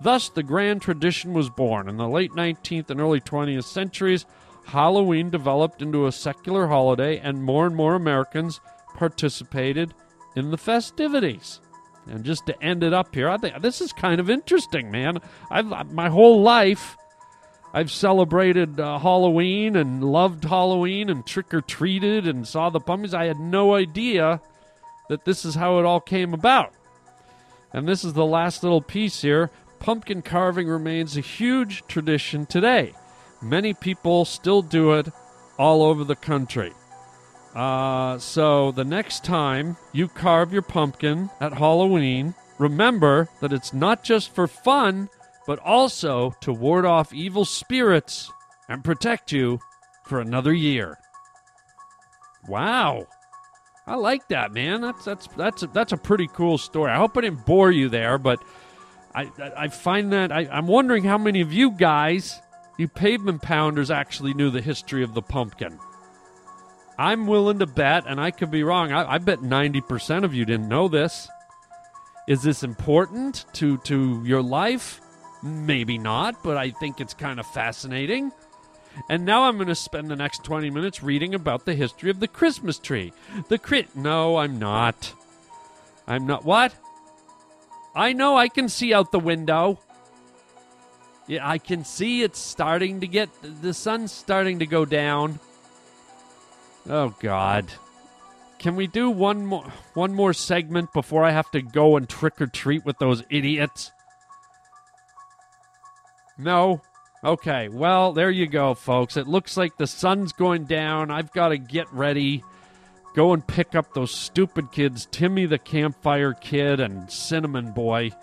Thus, 0.00 0.28
the 0.28 0.42
grand 0.42 0.82
tradition 0.82 1.32
was 1.32 1.50
born. 1.50 1.88
In 1.88 1.96
the 1.96 2.08
late 2.08 2.32
19th 2.32 2.90
and 2.90 3.00
early 3.00 3.20
20th 3.20 3.64
centuries, 3.64 4.26
Halloween 4.66 5.30
developed 5.30 5.82
into 5.82 6.06
a 6.06 6.12
secular 6.12 6.68
holiday, 6.68 7.18
and 7.18 7.42
more 7.42 7.66
and 7.66 7.74
more 7.74 7.94
Americans 7.94 8.60
participated 8.94 9.94
in 10.36 10.50
the 10.50 10.58
festivities. 10.58 11.60
And 12.06 12.24
just 12.24 12.46
to 12.46 12.62
end 12.62 12.82
it 12.82 12.92
up 12.92 13.14
here, 13.14 13.28
I 13.28 13.36
think 13.36 13.60
this 13.60 13.80
is 13.80 13.92
kind 13.92 14.20
of 14.20 14.30
interesting, 14.30 14.90
man. 14.90 15.18
I've 15.50 15.92
my 15.92 16.08
whole 16.08 16.42
life, 16.42 16.96
I've 17.72 17.90
celebrated 17.90 18.80
uh, 18.80 18.98
Halloween 18.98 19.76
and 19.76 20.02
loved 20.02 20.44
Halloween 20.44 21.10
and 21.10 21.26
trick 21.26 21.52
or 21.52 21.60
treated 21.60 22.26
and 22.26 22.48
saw 22.48 22.70
the 22.70 22.80
pumpkins. 22.80 23.14
I 23.14 23.26
had 23.26 23.38
no 23.38 23.74
idea 23.74 24.40
that 25.08 25.24
this 25.24 25.44
is 25.44 25.54
how 25.54 25.78
it 25.78 25.84
all 25.84 26.00
came 26.00 26.32
about. 26.32 26.72
And 27.72 27.86
this 27.86 28.04
is 28.04 28.14
the 28.14 28.24
last 28.24 28.62
little 28.62 28.80
piece 28.80 29.20
here. 29.20 29.50
Pumpkin 29.78 30.22
carving 30.22 30.66
remains 30.66 31.16
a 31.16 31.20
huge 31.20 31.86
tradition 31.86 32.46
today. 32.46 32.94
Many 33.42 33.74
people 33.74 34.24
still 34.24 34.62
do 34.62 34.92
it 34.94 35.08
all 35.58 35.82
over 35.82 36.04
the 36.04 36.16
country. 36.16 36.72
Uh, 37.54 38.18
so 38.18 38.72
the 38.72 38.84
next 38.84 39.24
time 39.24 39.76
you 39.92 40.08
carve 40.08 40.52
your 40.52 40.62
pumpkin 40.62 41.30
at 41.40 41.52
Halloween, 41.52 42.34
remember 42.58 43.28
that 43.40 43.52
it's 43.52 43.72
not 43.72 44.02
just 44.02 44.34
for 44.34 44.46
fun, 44.46 45.08
but 45.48 45.58
also 45.60 46.30
to 46.42 46.52
ward 46.52 46.84
off 46.84 47.14
evil 47.14 47.46
spirits 47.46 48.30
and 48.68 48.84
protect 48.84 49.32
you 49.32 49.58
for 50.04 50.20
another 50.20 50.52
year. 50.52 50.98
Wow. 52.46 53.06
I 53.86 53.94
like 53.94 54.28
that, 54.28 54.52
man. 54.52 54.82
That's 54.82 55.06
that's 55.06 55.26
that's 55.28 55.62
a, 55.62 55.66
that's 55.68 55.92
a 55.92 55.96
pretty 55.96 56.28
cool 56.34 56.58
story. 56.58 56.90
I 56.90 56.96
hope 56.96 57.16
I 57.16 57.22
didn't 57.22 57.46
bore 57.46 57.70
you 57.70 57.88
there, 57.88 58.18
but 58.18 58.44
I 59.14 59.30
I, 59.56 59.68
find 59.68 60.12
that 60.12 60.30
I, 60.30 60.40
I'm 60.52 60.66
wondering 60.66 61.04
how 61.04 61.16
many 61.16 61.40
of 61.40 61.50
you 61.50 61.70
guys, 61.70 62.42
you 62.76 62.86
pavement 62.86 63.40
pounders, 63.40 63.90
actually 63.90 64.34
knew 64.34 64.50
the 64.50 64.60
history 64.60 65.02
of 65.02 65.14
the 65.14 65.22
pumpkin. 65.22 65.78
I'm 66.98 67.26
willing 67.26 67.60
to 67.60 67.66
bet, 67.66 68.04
and 68.06 68.20
I 68.20 68.32
could 68.32 68.50
be 68.50 68.64
wrong. 68.64 68.92
I, 68.92 69.14
I 69.14 69.18
bet 69.18 69.38
90% 69.38 70.24
of 70.24 70.34
you 70.34 70.44
didn't 70.44 70.68
know 70.68 70.88
this. 70.88 71.26
Is 72.26 72.42
this 72.42 72.62
important 72.62 73.46
to 73.54 73.78
to 73.78 74.22
your 74.26 74.42
life? 74.42 75.00
Maybe 75.42 75.98
not, 75.98 76.42
but 76.42 76.56
I 76.56 76.70
think 76.70 77.00
it's 77.00 77.14
kind 77.14 77.38
of 77.38 77.46
fascinating. 77.46 78.32
And 79.08 79.24
now 79.24 79.44
I'm 79.44 79.56
going 79.56 79.68
to 79.68 79.74
spend 79.74 80.08
the 80.08 80.16
next 80.16 80.42
20 80.44 80.70
minutes 80.70 81.02
reading 81.02 81.34
about 81.34 81.64
the 81.64 81.74
history 81.74 82.10
of 82.10 82.20
the 82.20 82.28
Christmas 82.28 82.78
tree. 82.78 83.12
The 83.48 83.58
crit. 83.58 83.94
No, 83.94 84.36
I'm 84.36 84.58
not. 84.58 85.12
I'm 86.06 86.26
not. 86.26 86.44
What? 86.44 86.74
I 87.94 88.12
know 88.12 88.36
I 88.36 88.48
can 88.48 88.68
see 88.68 88.92
out 88.92 89.12
the 89.12 89.20
window. 89.20 89.78
Yeah, 91.26 91.48
I 91.48 91.58
can 91.58 91.84
see 91.84 92.22
it's 92.22 92.38
starting 92.38 93.00
to 93.00 93.06
get. 93.06 93.28
The 93.62 93.74
sun's 93.74 94.10
starting 94.10 94.58
to 94.60 94.66
go 94.66 94.84
down. 94.84 95.38
Oh, 96.88 97.14
God. 97.20 97.66
Can 98.58 98.74
we 98.74 98.86
do 98.88 99.08
one 99.10 99.46
more 99.46 99.72
one 99.94 100.14
more 100.14 100.32
segment 100.32 100.92
before 100.92 101.24
I 101.24 101.30
have 101.30 101.50
to 101.52 101.62
go 101.62 101.96
and 101.96 102.08
trick 102.08 102.40
or 102.40 102.46
treat 102.46 102.84
with 102.84 102.98
those 102.98 103.22
idiots? 103.30 103.92
No. 106.38 106.80
Okay, 107.24 107.68
well, 107.68 108.12
there 108.12 108.30
you 108.30 108.46
go, 108.46 108.74
folks. 108.74 109.16
It 109.16 109.26
looks 109.26 109.56
like 109.56 109.76
the 109.76 109.88
sun's 109.88 110.32
going 110.32 110.66
down. 110.66 111.10
I've 111.10 111.32
got 111.32 111.48
to 111.48 111.58
get 111.58 111.92
ready. 111.92 112.44
Go 113.14 113.32
and 113.32 113.44
pick 113.44 113.74
up 113.74 113.92
those 113.92 114.12
stupid 114.12 114.70
kids, 114.70 115.08
Timmy 115.10 115.46
the 115.46 115.58
Campfire 115.58 116.32
Kid 116.34 116.78
and 116.78 117.10
Cinnamon 117.10 117.72
Boy. 117.72 118.12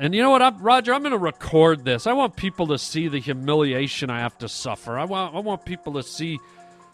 And 0.00 0.14
you 0.14 0.22
know 0.22 0.30
what, 0.30 0.40
I'm, 0.40 0.58
Roger? 0.62 0.94
I'm 0.94 1.02
going 1.02 1.12
to 1.12 1.18
record 1.18 1.84
this. 1.84 2.06
I 2.06 2.14
want 2.14 2.34
people 2.34 2.68
to 2.68 2.78
see 2.78 3.08
the 3.08 3.20
humiliation 3.20 4.08
I 4.08 4.20
have 4.20 4.36
to 4.38 4.48
suffer. 4.48 4.98
I 4.98 5.04
want, 5.04 5.34
I 5.34 5.40
want 5.40 5.66
people 5.66 5.92
to 5.92 6.02
see 6.02 6.38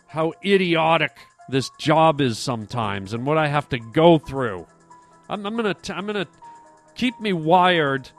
how 0.09 0.35
idiotic 0.45 1.13
this 1.49 1.71
job 1.79 2.21
is 2.21 2.39
sometimes 2.39 3.13
and 3.13 3.25
what 3.25 3.39
I 3.39 3.47
have 3.47 3.69
to 3.69 3.79
go 3.79 4.19
through. 4.19 4.67
I'm, 5.29 5.47
I'm 5.47 5.55
gonna, 5.55 5.75
t- 5.75 5.93
I'm 5.93 6.07
gonna 6.07 6.27
keep 6.97 7.19
me 7.21 7.33
wired 7.33 8.11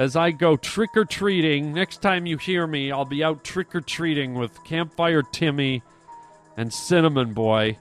as 0.00 0.16
I 0.16 0.30
go 0.30 0.56
trick 0.56 0.96
or 0.96 1.04
treating. 1.04 1.74
Next 1.74 2.00
time 2.00 2.24
you 2.24 2.38
hear 2.38 2.66
me, 2.66 2.90
I'll 2.90 3.04
be 3.04 3.22
out 3.22 3.44
trick 3.44 3.74
or 3.74 3.82
treating 3.82 4.32
with 4.32 4.64
Campfire 4.64 5.22
Timmy 5.22 5.82
and 6.56 6.72
Cinnamon 6.72 7.34
Boy. 7.34 7.76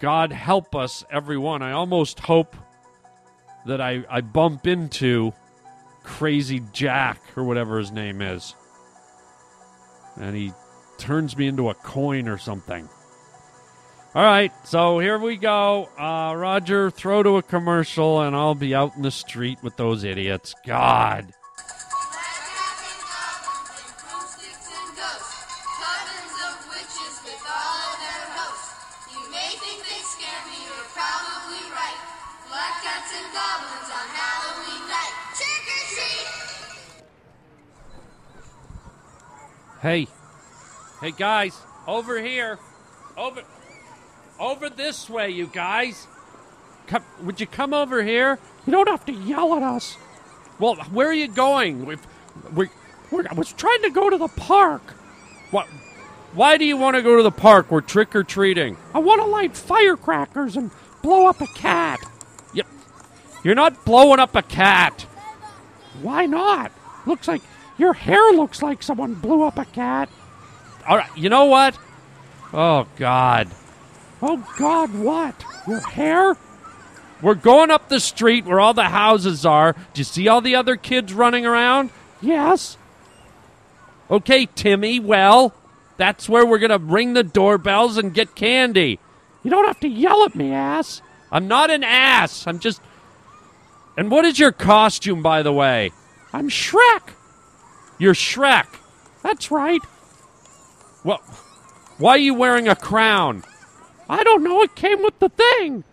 God 0.00 0.32
help 0.32 0.74
us, 0.74 1.02
everyone. 1.10 1.62
I 1.62 1.72
almost 1.72 2.20
hope 2.20 2.54
that 3.64 3.80
I, 3.80 4.04
I 4.10 4.20
bump 4.20 4.66
into 4.66 5.32
Crazy 6.02 6.60
Jack 6.74 7.22
or 7.38 7.44
whatever 7.44 7.78
his 7.78 7.90
name 7.90 8.20
is. 8.20 8.54
And 10.16 10.36
he 10.36 10.52
turns 10.98 11.38
me 11.38 11.46
into 11.46 11.70
a 11.70 11.74
coin 11.74 12.28
or 12.28 12.36
something. 12.36 12.86
All 14.14 14.22
right, 14.22 14.52
so 14.64 15.00
here 15.00 15.18
we 15.18 15.36
go. 15.36 15.88
Uh, 15.98 16.34
Roger, 16.36 16.88
throw 16.88 17.24
to 17.24 17.36
a 17.38 17.42
commercial, 17.42 18.20
and 18.20 18.36
I'll 18.36 18.54
be 18.54 18.72
out 18.72 18.94
in 18.94 19.02
the 19.02 19.10
street 19.10 19.58
with 19.60 19.76
those 19.76 20.04
idiots. 20.04 20.54
God. 20.64 21.34
Hey. 39.82 40.06
Hey, 41.00 41.10
guys, 41.10 41.60
over 41.86 42.22
here. 42.22 42.58
Over. 43.18 43.42
Over 44.38 44.68
this 44.68 45.08
way, 45.08 45.30
you 45.30 45.46
guys. 45.46 46.06
Come, 46.86 47.04
would 47.22 47.40
you 47.40 47.46
come 47.46 47.72
over 47.72 48.02
here? 48.02 48.38
You 48.66 48.72
don't 48.72 48.88
have 48.88 49.04
to 49.06 49.12
yell 49.12 49.54
at 49.54 49.62
us. 49.62 49.96
Well, 50.58 50.76
where 50.92 51.08
are 51.08 51.14
you 51.14 51.28
going? 51.28 51.86
We've, 51.86 52.06
we, 52.52 52.68
We're, 53.10 53.24
I 53.30 53.34
was 53.34 53.52
trying 53.52 53.82
to 53.82 53.90
go 53.90 54.10
to 54.10 54.18
the 54.18 54.28
park. 54.28 54.82
What? 55.50 55.66
Why 56.32 56.56
do 56.56 56.64
you 56.64 56.76
want 56.76 56.96
to 56.96 57.02
go 57.02 57.16
to 57.16 57.22
the 57.22 57.30
park? 57.30 57.70
We're 57.70 57.80
trick 57.80 58.16
or 58.16 58.24
treating. 58.24 58.76
I 58.92 58.98
want 58.98 59.20
to 59.22 59.26
light 59.26 59.56
firecrackers 59.56 60.56
and 60.56 60.70
blow 61.02 61.26
up 61.26 61.40
a 61.40 61.46
cat. 61.46 62.00
Yep. 62.54 62.66
You're 63.44 63.54
not 63.54 63.84
blowing 63.84 64.18
up 64.18 64.34
a 64.34 64.42
cat. 64.42 65.02
Why 66.02 66.26
not? 66.26 66.72
Looks 67.06 67.28
like 67.28 67.42
your 67.78 67.92
hair 67.92 68.32
looks 68.32 68.62
like 68.62 68.82
someone 68.82 69.14
blew 69.14 69.42
up 69.44 69.58
a 69.58 69.64
cat. 69.64 70.08
All 70.88 70.96
right. 70.96 71.16
You 71.16 71.28
know 71.28 71.44
what? 71.44 71.78
Oh 72.52 72.86
God. 72.96 73.48
Oh 74.26 74.42
God, 74.56 74.94
what? 74.94 75.44
Your 75.68 75.80
hair? 75.80 76.34
We're 77.20 77.34
going 77.34 77.70
up 77.70 77.90
the 77.90 78.00
street 78.00 78.46
where 78.46 78.58
all 78.58 78.72
the 78.72 78.84
houses 78.84 79.44
are. 79.44 79.74
Do 79.74 80.00
you 80.00 80.04
see 80.04 80.28
all 80.28 80.40
the 80.40 80.56
other 80.56 80.76
kids 80.76 81.12
running 81.12 81.44
around? 81.44 81.90
Yes. 82.22 82.78
Okay, 84.10 84.46
Timmy, 84.46 84.98
well, 84.98 85.52
that's 85.98 86.26
where 86.26 86.46
we're 86.46 86.58
going 86.58 86.70
to 86.70 86.78
ring 86.78 87.12
the 87.12 87.22
doorbells 87.22 87.98
and 87.98 88.14
get 88.14 88.34
candy. 88.34 88.98
You 89.42 89.50
don't 89.50 89.66
have 89.66 89.80
to 89.80 89.88
yell 89.88 90.24
at 90.24 90.34
me, 90.34 90.52
ass. 90.52 91.02
I'm 91.30 91.46
not 91.46 91.70
an 91.70 91.84
ass. 91.84 92.46
I'm 92.46 92.60
just. 92.60 92.80
And 93.98 94.10
what 94.10 94.24
is 94.24 94.38
your 94.38 94.52
costume, 94.52 95.22
by 95.22 95.42
the 95.42 95.52
way? 95.52 95.92
I'm 96.32 96.48
Shrek. 96.48 97.10
You're 97.98 98.14
Shrek. 98.14 98.68
That's 99.22 99.50
right. 99.50 99.82
Well, 101.04 101.20
why 101.98 102.12
are 102.12 102.18
you 102.18 102.32
wearing 102.32 102.68
a 102.68 102.74
crown? 102.74 103.44
I 104.08 104.22
don't 104.22 104.42
know. 104.42 104.62
It 104.62 104.74
came 104.74 105.02
with 105.02 105.18
the 105.18 105.28
thing. 105.28 105.84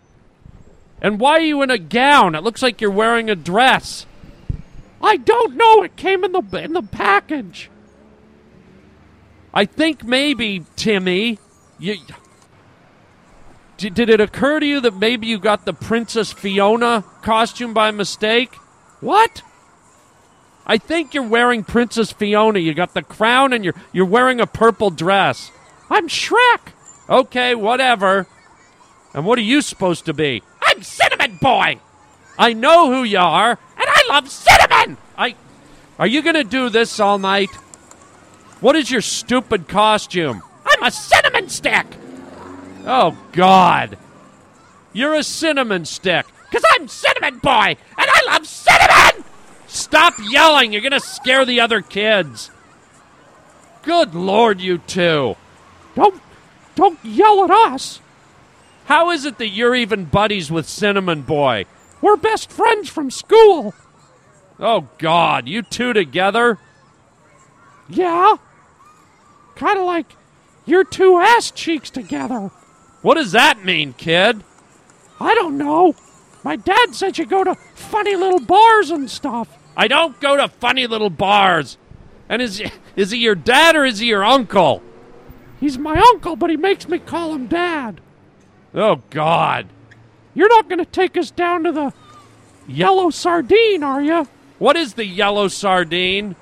And 1.01 1.19
why 1.19 1.37
are 1.37 1.41
you 1.41 1.61
in 1.61 1.71
a 1.71 1.77
gown? 1.77 2.35
It 2.35 2.43
looks 2.43 2.61
like 2.61 2.79
you're 2.79 2.91
wearing 2.91 3.29
a 3.29 3.35
dress. 3.35 4.05
I 5.01 5.17
don't 5.17 5.55
know. 5.55 5.81
It 5.81 5.95
came 5.95 6.23
in 6.23 6.31
the 6.31 6.43
in 6.63 6.73
the 6.73 6.83
package. 6.83 7.69
I 9.53 9.65
think 9.65 10.03
maybe, 10.03 10.65
Timmy, 10.75 11.39
you. 11.79 11.97
Did, 13.77 14.09
it 14.09 14.21
occur 14.21 14.59
to 14.59 14.65
you 14.65 14.79
that 14.81 14.95
maybe 14.95 15.25
you 15.25 15.39
got 15.39 15.65
the 15.65 15.73
Princess 15.73 16.31
Fiona 16.31 17.03
costume 17.23 17.73
by 17.73 17.89
mistake? 17.89 18.53
What? 18.99 19.41
I 20.67 20.77
think 20.77 21.15
you're 21.15 21.27
wearing 21.27 21.63
Princess 21.63 22.11
Fiona. 22.11 22.59
You 22.59 22.75
got 22.75 22.93
the 22.93 23.01
crown 23.01 23.53
and 23.53 23.65
you're 23.65 23.73
you're 23.91 24.05
wearing 24.05 24.39
a 24.39 24.45
purple 24.45 24.91
dress. 24.91 25.51
I'm 25.89 26.07
Shrek. 26.07 26.73
Okay, 27.11 27.55
whatever. 27.55 28.25
And 29.13 29.25
what 29.25 29.37
are 29.37 29.41
you 29.41 29.61
supposed 29.61 30.05
to 30.05 30.13
be? 30.13 30.41
I'm 30.61 30.81
Cinnamon 30.81 31.37
Boy. 31.41 31.79
I 32.39 32.53
know 32.53 32.89
who 32.89 33.03
you 33.03 33.19
are, 33.19 33.51
and 33.51 33.59
I 33.77 34.03
love 34.07 34.29
cinnamon. 34.29 34.97
I 35.17 35.35
Are 35.99 36.07
you 36.07 36.21
to 36.21 36.45
do 36.45 36.69
this 36.69 37.01
all 37.01 37.19
night? 37.19 37.49
What 38.61 38.77
is 38.77 38.89
your 38.89 39.01
stupid 39.01 39.67
costume? 39.67 40.41
I'm 40.65 40.83
a 40.83 40.91
cinnamon 40.91 41.49
stick. 41.49 41.85
Oh 42.85 43.17
god. 43.33 43.97
You're 44.93 45.15
a 45.15 45.23
cinnamon 45.23 45.83
stick. 45.83 46.25
Cuz 46.49 46.63
I'm 46.71 46.87
Cinnamon 46.87 47.39
Boy, 47.39 47.75
and 47.97 48.09
I 48.09 48.23
love 48.25 48.47
cinnamon. 48.47 49.25
Stop 49.67 50.15
yelling. 50.29 50.71
You're 50.71 50.81
going 50.81 50.91
to 50.91 50.99
scare 50.99 51.45
the 51.45 51.61
other 51.61 51.81
kids. 51.81 52.51
Good 53.83 54.13
lord, 54.13 54.59
you 54.59 54.79
two. 54.79 55.35
Don't 55.95 56.21
don't 56.81 57.05
yell 57.05 57.43
at 57.43 57.51
us. 57.51 57.99
How 58.85 59.11
is 59.11 59.23
it 59.25 59.37
that 59.37 59.49
you're 59.49 59.75
even 59.75 60.05
buddies 60.05 60.49
with 60.49 60.67
Cinnamon 60.67 61.21
Boy? 61.21 61.65
We're 62.01 62.17
best 62.17 62.51
friends 62.51 62.89
from 62.89 63.11
school. 63.11 63.75
Oh, 64.59 64.87
God, 64.97 65.47
you 65.47 65.61
two 65.61 65.93
together? 65.93 66.57
Yeah. 67.87 68.37
Kind 69.55 69.77
of 69.77 69.85
like 69.85 70.07
your 70.65 70.83
two 70.83 71.19
ass 71.19 71.51
cheeks 71.51 71.91
together. 71.91 72.49
What 73.03 73.13
does 73.13 73.31
that 73.33 73.63
mean, 73.63 73.93
kid? 73.93 74.43
I 75.19 75.35
don't 75.35 75.59
know. 75.59 75.93
My 76.43 76.55
dad 76.55 76.95
said 76.95 77.19
you 77.19 77.27
go 77.27 77.43
to 77.43 77.53
funny 77.75 78.15
little 78.15 78.39
bars 78.39 78.89
and 78.89 79.07
stuff. 79.07 79.47
I 79.77 79.87
don't 79.87 80.19
go 80.19 80.35
to 80.35 80.47
funny 80.47 80.87
little 80.87 81.11
bars. 81.11 81.77
And 82.27 82.41
is 82.41 82.63
is 82.95 83.11
he 83.11 83.19
your 83.19 83.35
dad 83.35 83.75
or 83.75 83.85
is 83.85 83.99
he 83.99 84.07
your 84.07 84.23
uncle? 84.23 84.81
He's 85.61 85.77
my 85.77 85.97
uncle, 86.13 86.35
but 86.35 86.49
he 86.49 86.57
makes 86.57 86.89
me 86.89 86.97
call 86.97 87.35
him 87.35 87.45
dad. 87.45 88.01
Oh, 88.73 89.03
God. 89.11 89.67
You're 90.33 90.49
not 90.49 90.67
going 90.67 90.79
to 90.79 90.85
take 90.85 91.15
us 91.15 91.29
down 91.29 91.63
to 91.65 91.71
the 91.71 91.93
yellow 92.67 93.11
sardine, 93.11 93.83
are 93.83 94.01
you? 94.01 94.27
What 94.57 94.75
is 94.75 94.95
the 94.95 95.05
yellow 95.05 95.47
sardine? 95.47 96.35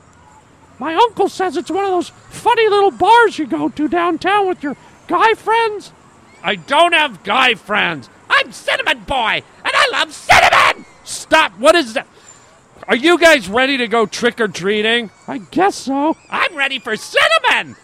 My 0.80 0.96
uncle 0.96 1.28
says 1.28 1.58
it's 1.58 1.70
one 1.70 1.84
of 1.84 1.92
those 1.92 2.10
funny 2.10 2.70
little 2.70 2.92
bars 2.92 3.38
you 3.38 3.46
go 3.46 3.68
to 3.68 3.88
downtown 3.90 4.48
with 4.48 4.64
your 4.64 4.78
guy 5.08 5.34
friends. 5.34 5.92
I 6.42 6.56
don't 6.56 6.94
have 6.94 7.24
guy 7.24 7.56
friends. 7.56 8.10
I'm 8.30 8.54
Cinnamon 8.54 9.02
Boy, 9.02 9.44
and 9.66 9.74
I 9.74 9.90
love 9.92 10.14
cinnamon! 10.14 10.86
Stop! 11.04 11.52
What 11.60 11.76
is 11.76 11.96
that? 11.96 12.08
Are 12.88 12.96
you 12.96 13.18
guys 13.18 13.50
ready 13.50 13.76
to 13.78 13.88
go 13.90 14.06
trick 14.06 14.40
or 14.40 14.48
treating? 14.48 15.12
I 15.28 15.40
guess 15.40 15.76
so. 15.76 16.16
I'm 16.30 16.56
ready 16.56 16.80
for 16.80 16.96
cinnamon! 16.96 17.76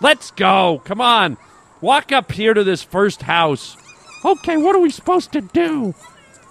Let's 0.00 0.30
go. 0.30 0.82
Come 0.84 1.00
on. 1.00 1.36
Walk 1.80 2.12
up 2.12 2.32
here 2.32 2.54
to 2.54 2.64
this 2.64 2.82
first 2.82 3.22
house. 3.22 3.76
Okay, 4.24 4.56
what 4.56 4.74
are 4.74 4.80
we 4.80 4.90
supposed 4.90 5.32
to 5.32 5.40
do? 5.40 5.94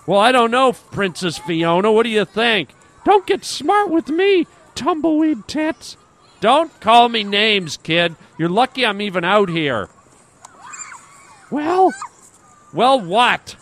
Well, 0.05 0.19
I 0.19 0.31
don't 0.31 0.51
know, 0.51 0.73
Princess 0.73 1.37
Fiona. 1.37 1.91
What 1.91 2.03
do 2.03 2.09
you 2.09 2.25
think? 2.25 2.69
Don't 3.05 3.25
get 3.25 3.43
smart 3.43 3.89
with 3.89 4.09
me, 4.09 4.47
tumbleweed 4.75 5.47
tits. 5.47 5.97
Don't 6.39 6.77
call 6.79 7.09
me 7.09 7.23
names, 7.23 7.77
kid. 7.77 8.15
You're 8.37 8.49
lucky 8.49 8.85
I'm 8.85 9.01
even 9.01 9.23
out 9.23 9.49
here. 9.49 9.89
Well, 11.49 11.93
well, 12.73 12.99
what? 12.99 13.55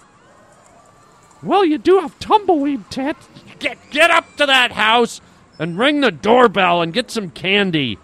Well, 1.43 1.65
you 1.65 1.77
do 1.77 1.99
have 1.99 2.17
tumbleweed 2.19 2.89
tits. 2.89 3.27
Get 3.59 3.77
get 3.91 4.09
up 4.09 4.35
to 4.37 4.45
that 4.45 4.71
house 4.71 5.21
and 5.59 5.77
ring 5.77 6.01
the 6.01 6.11
doorbell 6.11 6.81
and 6.81 6.93
get 6.93 7.11
some 7.11 7.29
candy. 7.29 7.99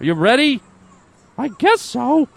Are 0.00 0.04
you 0.04 0.14
ready? 0.14 0.60
I 1.38 1.48
guess 1.48 1.80
so. 1.80 2.28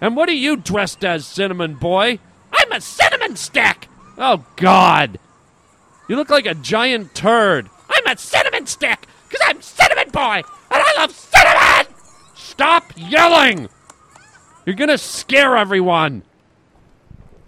And 0.00 0.16
what 0.16 0.28
are 0.28 0.32
you 0.32 0.56
dressed 0.56 1.04
as, 1.04 1.26
Cinnamon 1.26 1.74
Boy? 1.74 2.18
I'm 2.52 2.72
a 2.72 2.80
cinnamon 2.80 3.36
stick. 3.36 3.88
Oh, 4.16 4.44
God. 4.56 5.18
You 6.08 6.16
look 6.16 6.30
like 6.30 6.46
a 6.46 6.54
giant 6.54 7.14
turd. 7.14 7.68
I'm 7.90 8.06
a 8.06 8.18
cinnamon 8.18 8.66
stick 8.66 9.06
because 9.28 9.46
I'm 9.46 9.60
Cinnamon 9.62 10.10
Boy 10.10 10.42
and 10.70 10.82
I 10.82 10.94
love 10.96 11.12
cinnamon. 11.12 11.94
Stop 12.34 12.92
yelling. 12.96 13.68
You're 14.64 14.74
to 14.74 14.98
scare 14.98 15.56
everyone. 15.56 16.22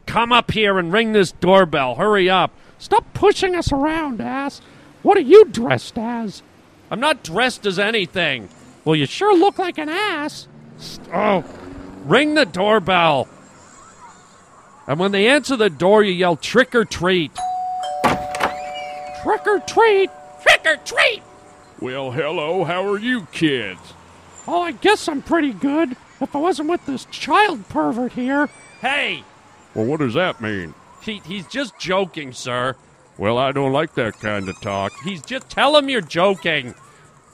Come 0.07 0.33
up 0.33 0.51
here 0.51 0.79
and 0.79 0.93
ring 0.93 1.13
this 1.13 1.33
doorbell. 1.33 1.97
Hurry 1.97 2.29
up. 2.29 2.53
Stop 2.79 3.13
pushing 3.15 3.55
us 3.55 3.73
around, 3.73 4.21
ass. 4.21 4.61
What 5.03 5.17
are 5.17 5.21
you 5.21 5.45
dressed 5.47 5.99
as? 5.99 6.43
I'm 6.91 7.01
not 7.01 7.23
dressed 7.23 7.67
as 7.67 7.79
anything. 7.79 8.49
Well, 8.85 8.97
you 8.97 9.07
sure 9.07 9.37
look 9.37 9.59
like 9.59 9.79
an 9.79 9.89
ass. 9.89 10.49
Oh, 11.13 11.45
ring 12.05 12.35
the 12.35 12.47
doorbell. 12.47 13.29
And 14.87 14.99
when 14.99 15.13
they 15.13 15.29
answer 15.29 15.57
the 15.57 15.71
door, 15.71 16.03
you 16.03 16.13
yell 16.13 16.37
trick 16.37 16.75
or 16.75 16.85
treat. 16.85 17.33
Trick 19.23 19.47
or 19.47 19.61
treat! 19.61 20.11
Trick 20.43 20.63
or 20.67 20.77
treat! 20.79 21.23
Well, 21.81 22.11
hello, 22.11 22.65
how 22.65 22.87
are 22.89 22.99
you 22.99 23.27
kids? 23.33 23.95
Oh, 24.49 24.63
I 24.63 24.73
guess 24.73 25.09
I'm 25.09 25.23
pretty 25.23 25.53
good. 25.53 25.97
If 26.21 26.35
I 26.35 26.39
wasn't 26.39 26.71
with 26.71 26.85
this 26.87 27.07
child 27.07 27.69
pervert 27.69 28.13
here. 28.13 28.49
Hey! 28.81 29.25
Well, 29.75 29.87
what 29.87 30.01
does 30.01 30.15
that 30.15 30.41
mean? 30.41 30.75
He, 31.03 31.23
he's 31.25 31.47
just 31.47 31.79
joking, 31.79 32.33
sir. 32.33 32.77
Well, 33.17 33.39
I 33.39 33.53
don't 33.53 33.73
like 33.73 33.95
that 33.95 34.19
kind 34.19 34.49
of 34.49 34.61
talk. 34.61 34.93
He's 35.05 35.23
just 35.23 35.49
tell 35.49 35.77
him 35.77 35.89
you're 35.89 36.01
joking. 36.01 36.75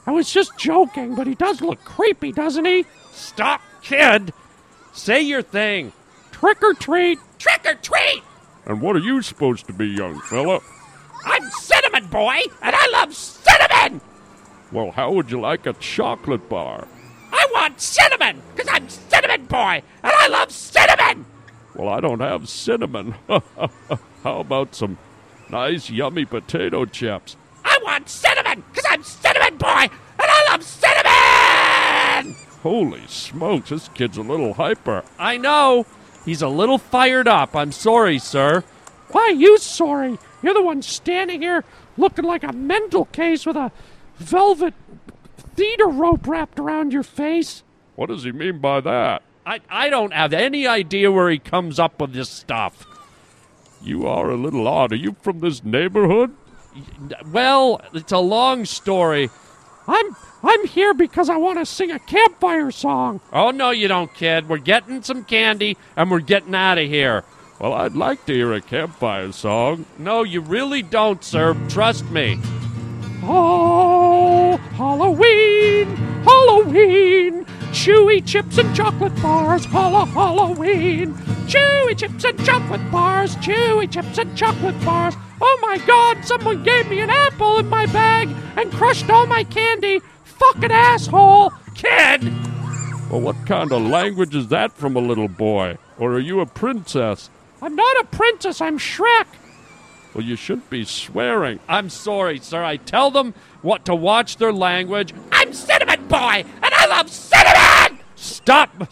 I 0.07 0.11
was 0.11 0.31
just 0.31 0.57
joking, 0.57 1.15
but 1.15 1.27
he 1.27 1.35
does 1.35 1.59
look 1.59 1.83
creepy, 1.83 2.31
doesn't 2.31 2.63
he? 2.63 2.85
Stop, 3.11 3.61
kid. 3.81 4.31
Say 4.93 5.21
your 5.21 5.41
thing. 5.41 5.91
Trick 6.31 6.63
or 6.63 6.73
treat. 6.73 7.19
Trick 7.37 7.65
or 7.65 7.75
treat. 7.75 8.23
And 8.65 8.81
what 8.81 8.95
are 8.95 8.99
you 8.99 9.21
supposed 9.21 9.67
to 9.67 9.73
be, 9.73 9.85
young 9.85 10.17
fella? 10.21 10.61
I'm 11.25 11.43
Cinnamon 11.51 12.07
Boy, 12.07 12.39
and 12.61 12.73
I 12.73 12.87
love 12.93 13.13
cinnamon. 13.13 13.99
Well, 14.71 14.91
how 14.91 15.11
would 15.11 15.29
you 15.29 15.41
like 15.41 15.65
a 15.65 15.73
chocolate 15.73 16.47
bar? 16.47 16.87
I 17.33 17.45
want 17.53 17.81
cinnamon, 17.81 18.41
because 18.55 18.71
I'm 18.71 18.87
Cinnamon 18.87 19.45
Boy, 19.45 19.83
and 20.03 20.13
I 20.17 20.27
love 20.27 20.51
cinnamon. 20.51 21.25
Well, 21.75 21.89
I 21.89 21.99
don't 21.99 22.21
have 22.21 22.47
cinnamon. 22.47 23.15
how 23.27 24.39
about 24.39 24.73
some 24.73 24.97
nice, 25.49 25.89
yummy 25.89 26.23
potato 26.23 26.85
chips? 26.85 27.35
I 27.65 27.77
want 27.83 28.07
cinnamon, 28.07 28.63
because 28.71 28.85
I'm 28.89 29.03
Cinnamon 29.03 29.26
Boy, 29.57 29.67
and 29.67 29.91
I 30.19 30.45
love 30.51 30.63
cinnamon! 30.63 32.35
Holy 32.63 33.05
smokes, 33.07 33.69
this 33.69 33.89
kid's 33.89 34.17
a 34.17 34.21
little 34.21 34.53
hyper. 34.53 35.03
I 35.17 35.37
know. 35.37 35.85
He's 36.25 36.41
a 36.41 36.49
little 36.49 36.77
fired 36.77 37.27
up. 37.27 37.55
I'm 37.55 37.71
sorry, 37.71 38.19
sir. 38.19 38.63
Why 39.11 39.21
are 39.21 39.31
you 39.31 39.57
sorry? 39.57 40.17
You're 40.41 40.53
the 40.53 40.63
one 40.63 40.81
standing 40.81 41.41
here 41.41 41.63
looking 41.97 42.25
like 42.25 42.43
a 42.43 42.51
mental 42.51 43.05
case 43.05 43.45
with 43.45 43.55
a 43.55 43.71
velvet 44.17 44.73
theater 45.55 45.87
rope 45.87 46.27
wrapped 46.27 46.59
around 46.59 46.93
your 46.93 47.03
face. 47.03 47.63
What 47.95 48.09
does 48.09 48.23
he 48.23 48.31
mean 48.31 48.59
by 48.59 48.81
that? 48.81 49.23
I, 49.45 49.61
I 49.69 49.89
don't 49.89 50.13
have 50.13 50.33
any 50.33 50.67
idea 50.67 51.11
where 51.11 51.29
he 51.29 51.39
comes 51.39 51.79
up 51.79 52.01
with 52.01 52.13
this 52.13 52.29
stuff. 52.29 52.85
You 53.81 54.05
are 54.07 54.29
a 54.29 54.35
little 54.35 54.67
odd. 54.67 54.91
Are 54.91 54.95
you 54.95 55.15
from 55.21 55.39
this 55.39 55.63
neighborhood? 55.63 56.35
Well, 57.31 57.81
it's 57.93 58.11
a 58.11 58.19
long 58.19 58.65
story. 58.65 59.29
I'm 59.87 60.15
I'm 60.43 60.67
here 60.67 60.93
because 60.93 61.29
I 61.29 61.37
want 61.37 61.59
to 61.59 61.65
sing 61.65 61.91
a 61.91 61.99
campfire 61.99 62.71
song. 62.71 63.21
Oh, 63.33 63.51
no, 63.51 63.71
you 63.71 63.87
don't, 63.87 64.13
kid. 64.13 64.47
We're 64.47 64.57
getting 64.57 65.01
some 65.01 65.23
candy 65.23 65.77
and 65.95 66.11
we're 66.11 66.19
getting 66.19 66.53
out 66.53 66.77
of 66.77 66.87
here. 66.87 67.23
Well, 67.59 67.73
I'd 67.73 67.95
like 67.95 68.25
to 68.27 68.33
hear 68.33 68.53
a 68.53 68.61
campfire 68.61 69.31
song. 69.31 69.85
No, 69.97 70.23
you 70.23 70.41
really 70.41 70.83
don't, 70.83 71.23
sir. 71.23 71.55
Trust 71.69 72.05
me. 72.11 72.39
Oh, 73.23 74.57
Halloween, 74.75 75.95
Halloween. 76.23 77.45
Chewy 77.71 78.25
chips 78.25 78.57
and 78.57 78.75
chocolate 78.75 79.15
bars, 79.21 79.65
holla 79.65 80.05
Halloween. 80.05 81.13
Chewy 81.47 81.97
chips 81.97 82.23
and 82.23 82.45
chocolate 82.45 82.91
bars, 82.91 83.35
chewy 83.37 83.91
chips 83.91 84.17
and 84.17 84.37
chocolate 84.37 84.79
bars. 84.85 85.15
Oh 85.39 85.59
my 85.61 85.77
god, 85.85 86.25
someone 86.25 86.63
gave 86.63 86.89
me 86.89 86.99
an 87.01 87.09
apple 87.09 87.59
in 87.59 87.69
my 87.69 87.85
bag 87.87 88.29
and 88.55 88.71
crushed 88.71 89.09
all 89.09 89.27
my 89.27 89.43
candy. 89.43 90.01
Fucking 90.23 90.71
asshole. 90.71 91.51
Kid! 91.75 92.23
Well, 93.09 93.21
what 93.21 93.45
kind 93.45 93.71
of 93.71 93.83
language 93.83 94.35
is 94.35 94.47
that 94.49 94.73
from 94.73 94.95
a 94.95 94.99
little 94.99 95.27
boy? 95.27 95.77
Or 95.97 96.13
are 96.13 96.19
you 96.19 96.39
a 96.39 96.45
princess? 96.45 97.29
I'm 97.61 97.75
not 97.75 98.01
a 98.01 98.05
princess, 98.05 98.61
I'm 98.61 98.77
Shrek. 98.77 99.27
Well, 100.13 100.25
you 100.25 100.35
shouldn't 100.35 100.69
be 100.69 100.83
swearing. 100.83 101.59
I'm 101.69 101.89
sorry, 101.89 102.39
sir. 102.39 102.63
I 102.63 102.77
tell 102.77 103.11
them 103.11 103.33
what 103.61 103.85
to 103.85 103.95
watch 103.95 104.37
their 104.37 104.53
language. 104.53 105.13
I'm 105.31 105.53
Cinnamon 105.53 106.07
Boy, 106.07 106.43
and 106.63 106.73
I 106.73 106.87
love 106.87 107.09
cinnamon! 107.09 107.99
Stop! 108.15 108.91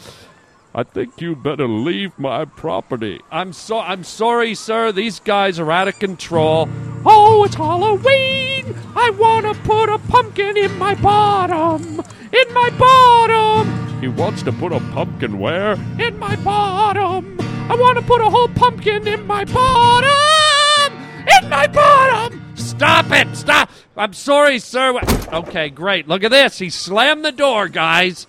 I 0.78 0.84
think 0.84 1.22
you 1.22 1.38
better 1.38 1.70
leave 1.70 2.20
my 2.20 2.44
property. 2.44 3.22
I'm 3.32 3.54
so 3.54 3.80
I'm 3.80 4.04
sorry, 4.04 4.56
sir. 4.56 4.92
These 4.92 5.22
guys 5.22 5.58
are 5.58 5.72
out 5.72 5.88
of 5.88 5.98
control. 6.00 6.68
Oh, 7.06 7.46
it's 7.46 7.56
Halloween! 7.56 8.76
I 8.94 9.10
wanna 9.12 9.54
put 9.54 9.88
a 9.88 9.98
pumpkin 10.00 10.58
in 10.58 10.78
my 10.78 10.94
bottom! 10.96 12.02
In 12.34 12.54
my 12.54 12.70
bottom! 12.78 14.02
He 14.02 14.10
wants 14.10 14.44
to 14.44 14.52
put 14.52 14.74
a 14.74 14.82
pumpkin 14.92 15.40
where? 15.40 15.78
In 15.98 16.20
my 16.20 16.36
bottom! 16.36 17.38
I 17.70 17.76
wanna 17.80 18.02
put 18.02 18.20
a 18.20 18.30
whole 18.30 18.50
pumpkin 18.50 19.08
in 19.08 19.26
my 19.26 19.46
bottom! 19.46 20.94
In 21.42 21.50
my 21.50 21.68
bottom! 21.68 22.54
Stop 22.56 23.12
it! 23.12 23.34
Stop! 23.38 23.70
I'm 23.96 24.12
sorry, 24.12 24.60
sir. 24.60 25.00
Okay, 25.32 25.70
great. 25.70 26.10
Look 26.10 26.26
at 26.26 26.32
this. 26.32 26.58
He 26.60 26.70
slammed 26.70 27.24
the 27.24 27.32
door, 27.32 27.70
guys. 27.70 28.28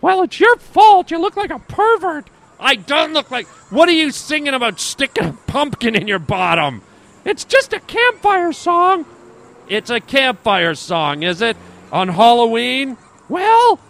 Well, 0.00 0.22
it's 0.22 0.38
your 0.38 0.56
fault. 0.56 1.10
You 1.10 1.20
look 1.20 1.36
like 1.36 1.50
a 1.50 1.58
pervert. 1.58 2.30
I 2.60 2.76
don't 2.76 3.12
look 3.12 3.30
like. 3.30 3.46
What 3.70 3.88
are 3.88 3.92
you 3.92 4.10
singing 4.10 4.54
about 4.54 4.80
sticking 4.80 5.24
a 5.24 5.32
pumpkin 5.46 5.94
in 5.94 6.08
your 6.08 6.18
bottom? 6.18 6.82
It's 7.24 7.44
just 7.44 7.72
a 7.72 7.80
campfire 7.80 8.52
song. 8.52 9.04
It's 9.68 9.90
a 9.90 10.00
campfire 10.00 10.74
song, 10.74 11.22
is 11.22 11.42
it? 11.42 11.56
On 11.92 12.08
Halloween? 12.08 12.96
Well, 13.28 13.80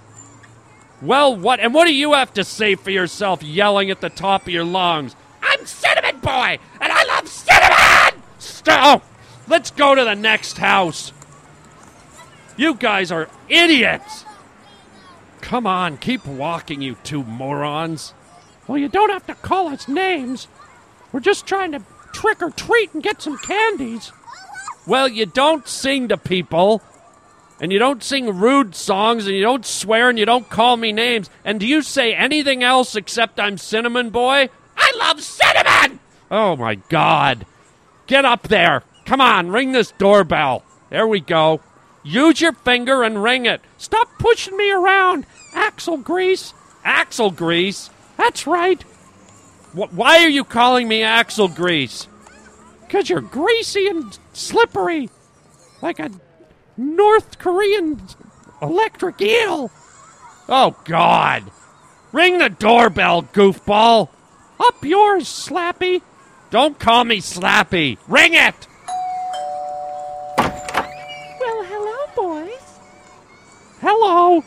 well, 1.01 1.37
what? 1.37 1.61
And 1.61 1.73
what 1.73 1.87
do 1.87 1.95
you 1.95 2.15
have 2.15 2.35
to 2.35 2.45
say 2.45 2.75
for 2.75 2.91
yourself 2.91 3.43
yelling 3.43 3.91
at 3.91 4.01
the 4.01 4.11
top 4.11 4.43
of 4.43 4.49
your 4.49 4.65
lungs? 4.65 5.15
I'm 5.41 5.65
Cinnamon 5.65 6.19
Boy, 6.21 6.59
and 6.81 6.93
I 6.93 7.05
love 7.05 7.29
cinnamon! 7.29 8.23
Stop! 8.39 9.05
Let's 9.47 9.71
go 9.71 9.95
to 9.95 10.05
the 10.05 10.15
next 10.15 10.59
house. 10.59 11.13
You 12.57 12.75
guys 12.75 13.13
are 13.13 13.29
idiots! 13.49 14.25
Come 15.41 15.67
on, 15.67 15.97
keep 15.97 16.27
walking, 16.27 16.83
you 16.83 16.97
two 17.05 17.25
morons. 17.25 18.15
Well, 18.67 18.79
you 18.79 18.89
don't 18.89 19.11
have 19.11 19.27
to 19.27 19.35
call 19.35 19.69
us 19.69 19.89
names. 19.89 20.49
We're 21.13 21.21
just 21.21 21.47
trying 21.47 21.73
to 21.73 21.83
trick 22.13 22.43
or 22.43 22.51
treat 22.51 22.93
and 22.93 23.03
get 23.03 23.23
some 23.23 23.39
candies. 23.39 24.13
Well, 24.87 25.09
you 25.09 25.27
don't 25.27 25.67
sing 25.67 26.09
to 26.09 26.17
people, 26.17 26.83
and 27.61 27.73
you 27.73 27.79
don't 27.79 28.03
sing 28.03 28.39
rude 28.39 28.75
songs, 28.75 29.27
and 29.27 29.35
you 29.35 29.43
don't 29.43 29.65
swear, 29.65 30.11
and 30.11 30.19
you 30.19 30.27
don't 30.27 30.49
call 30.49 30.77
me 30.77 30.93
names. 30.93 31.31
And 31.45 31.61
do 31.61 31.67
you 31.67 31.83
say 31.83 32.15
anything 32.15 32.63
else 32.63 32.95
except 32.95 33.41
I'm 33.41 33.59
Cinnamon 33.59 34.11
Boy? 34.11 34.51
I 34.77 34.93
love 34.99 35.23
cinnamon! 35.23 36.01
Oh 36.31 36.57
my 36.57 36.77
god. 36.77 37.47
Get 38.07 38.25
up 38.25 38.49
there. 38.49 38.83
Come 39.07 39.21
on, 39.21 39.51
ring 39.51 39.73
this 39.73 39.93
doorbell. 39.99 40.63
There 40.91 41.07
we 41.07 41.21
go. 41.21 41.61
Use 42.09 42.41
your 42.41 42.55
finger 42.55 43.03
and 43.03 43.23
ring 43.23 43.45
it. 43.45 43.61
Stop 43.77 44.09
pushing 44.19 44.57
me 44.57 44.71
around, 44.71 45.27
Axle 45.53 45.99
Grease. 45.99 46.55
Axle 46.83 47.31
Grease? 47.33 47.91
That's 48.17 48.47
right. 48.47 48.83
Wh- 49.75 49.93
why 49.95 50.25
are 50.25 50.29
you 50.31 50.43
calling 50.43 50.89
me 50.89 51.03
Axle 51.03 51.49
Grease? 51.49 52.09
Because 52.81 53.11
you're 53.11 53.21
greasy 53.21 53.89
and 53.89 54.19
slippery. 54.33 55.11
Like 55.83 55.99
a 55.99 56.11
North 56.79 57.39
Korean 57.39 58.01
electric 58.63 59.21
eel. 59.21 59.71
Oh, 60.49 60.77
God. 60.85 61.51
Ring 62.13 62.39
the 62.39 62.49
doorbell, 62.49 63.25
goofball. 63.25 64.09
Up 64.59 64.83
yours, 64.83 65.25
Slappy. 65.27 66.01
Don't 66.51 66.79
call 66.79 67.05
me 67.05 67.19
Slappy. 67.19 67.99
Ring 68.09 68.33
it! 68.33 68.67
Hello. 73.81 74.43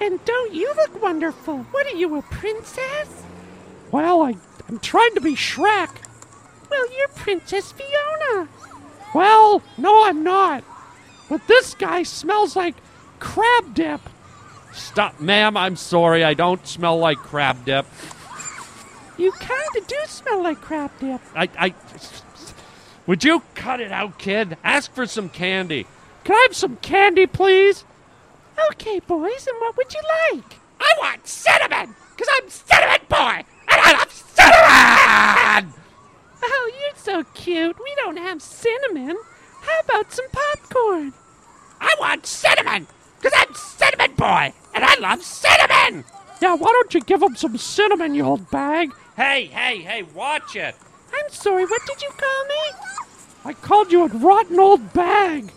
And 0.00 0.24
don't 0.24 0.54
you 0.54 0.72
look 0.76 1.02
wonderful? 1.02 1.58
What 1.58 1.86
are 1.86 1.96
you, 1.96 2.16
a 2.16 2.22
princess? 2.22 3.24
Well, 3.90 4.22
I, 4.22 4.36
I'm 4.68 4.78
trying 4.78 5.14
to 5.14 5.20
be 5.20 5.34
Shrek. 5.34 5.90
Well, 6.70 6.96
you're 6.96 7.08
Princess 7.08 7.72
Fiona. 7.72 8.48
Well, 9.14 9.62
no, 9.76 10.04
I'm 10.04 10.22
not. 10.22 10.62
But 11.28 11.46
this 11.46 11.74
guy 11.74 12.02
smells 12.04 12.54
like 12.54 12.76
crab 13.18 13.74
dip. 13.74 14.00
Stop, 14.72 15.20
ma'am. 15.20 15.56
I'm 15.56 15.76
sorry. 15.76 16.22
I 16.22 16.34
don't 16.34 16.66
smell 16.66 16.98
like 16.98 17.18
crab 17.18 17.64
dip. 17.64 17.86
You 19.16 19.32
kind 19.32 19.76
of 19.76 19.86
do 19.86 19.96
smell 20.06 20.42
like 20.42 20.60
crab 20.60 20.92
dip. 21.00 21.20
I, 21.34 21.48
I. 21.58 21.74
Would 23.06 23.24
you 23.24 23.42
cut 23.54 23.80
it 23.80 23.90
out, 23.90 24.18
kid? 24.18 24.56
Ask 24.62 24.92
for 24.92 25.06
some 25.06 25.28
candy. 25.28 25.86
Can 26.24 26.36
I 26.36 26.46
have 26.46 26.54
some 26.54 26.76
candy, 26.76 27.26
please? 27.26 27.84
Okay, 28.72 28.98
boys, 29.00 29.46
and 29.46 29.56
what 29.60 29.76
would 29.76 29.94
you 29.94 30.00
like? 30.32 30.58
I 30.80 30.92
want 30.98 31.26
cinnamon, 31.26 31.94
because 32.10 32.28
I'm 32.36 32.48
Cinnamon 32.48 33.06
Boy, 33.08 33.44
and 33.68 33.80
I 33.80 33.92
love 33.92 34.10
cinnamon! 34.10 35.74
Oh, 36.42 36.70
you're 36.80 36.96
so 36.96 37.24
cute. 37.34 37.76
We 37.78 37.94
don't 37.96 38.16
have 38.16 38.42
cinnamon. 38.42 39.16
How 39.62 39.80
about 39.80 40.12
some 40.12 40.26
popcorn? 40.32 41.12
I 41.80 41.94
want 42.00 42.26
cinnamon, 42.26 42.88
because 43.20 43.32
I'm 43.36 43.54
Cinnamon 43.54 44.16
Boy, 44.16 44.52
and 44.74 44.84
I 44.84 44.98
love 44.98 45.22
cinnamon! 45.22 46.04
Yeah, 46.42 46.54
why 46.54 46.68
don't 46.72 46.94
you 46.94 47.00
give 47.00 47.22
him 47.22 47.36
some 47.36 47.56
cinnamon, 47.56 48.14
you 48.14 48.24
old 48.24 48.50
bag? 48.50 48.90
Hey, 49.16 49.46
hey, 49.46 49.78
hey, 49.78 50.02
watch 50.02 50.56
it! 50.56 50.74
I'm 51.12 51.30
sorry, 51.30 51.64
what 51.64 51.82
did 51.86 52.02
you 52.02 52.10
call 52.10 52.44
me? 52.46 52.78
I 53.44 53.52
called 53.52 53.92
you 53.92 54.04
a 54.04 54.08
rotten 54.08 54.58
old 54.58 54.92
bag. 54.92 55.52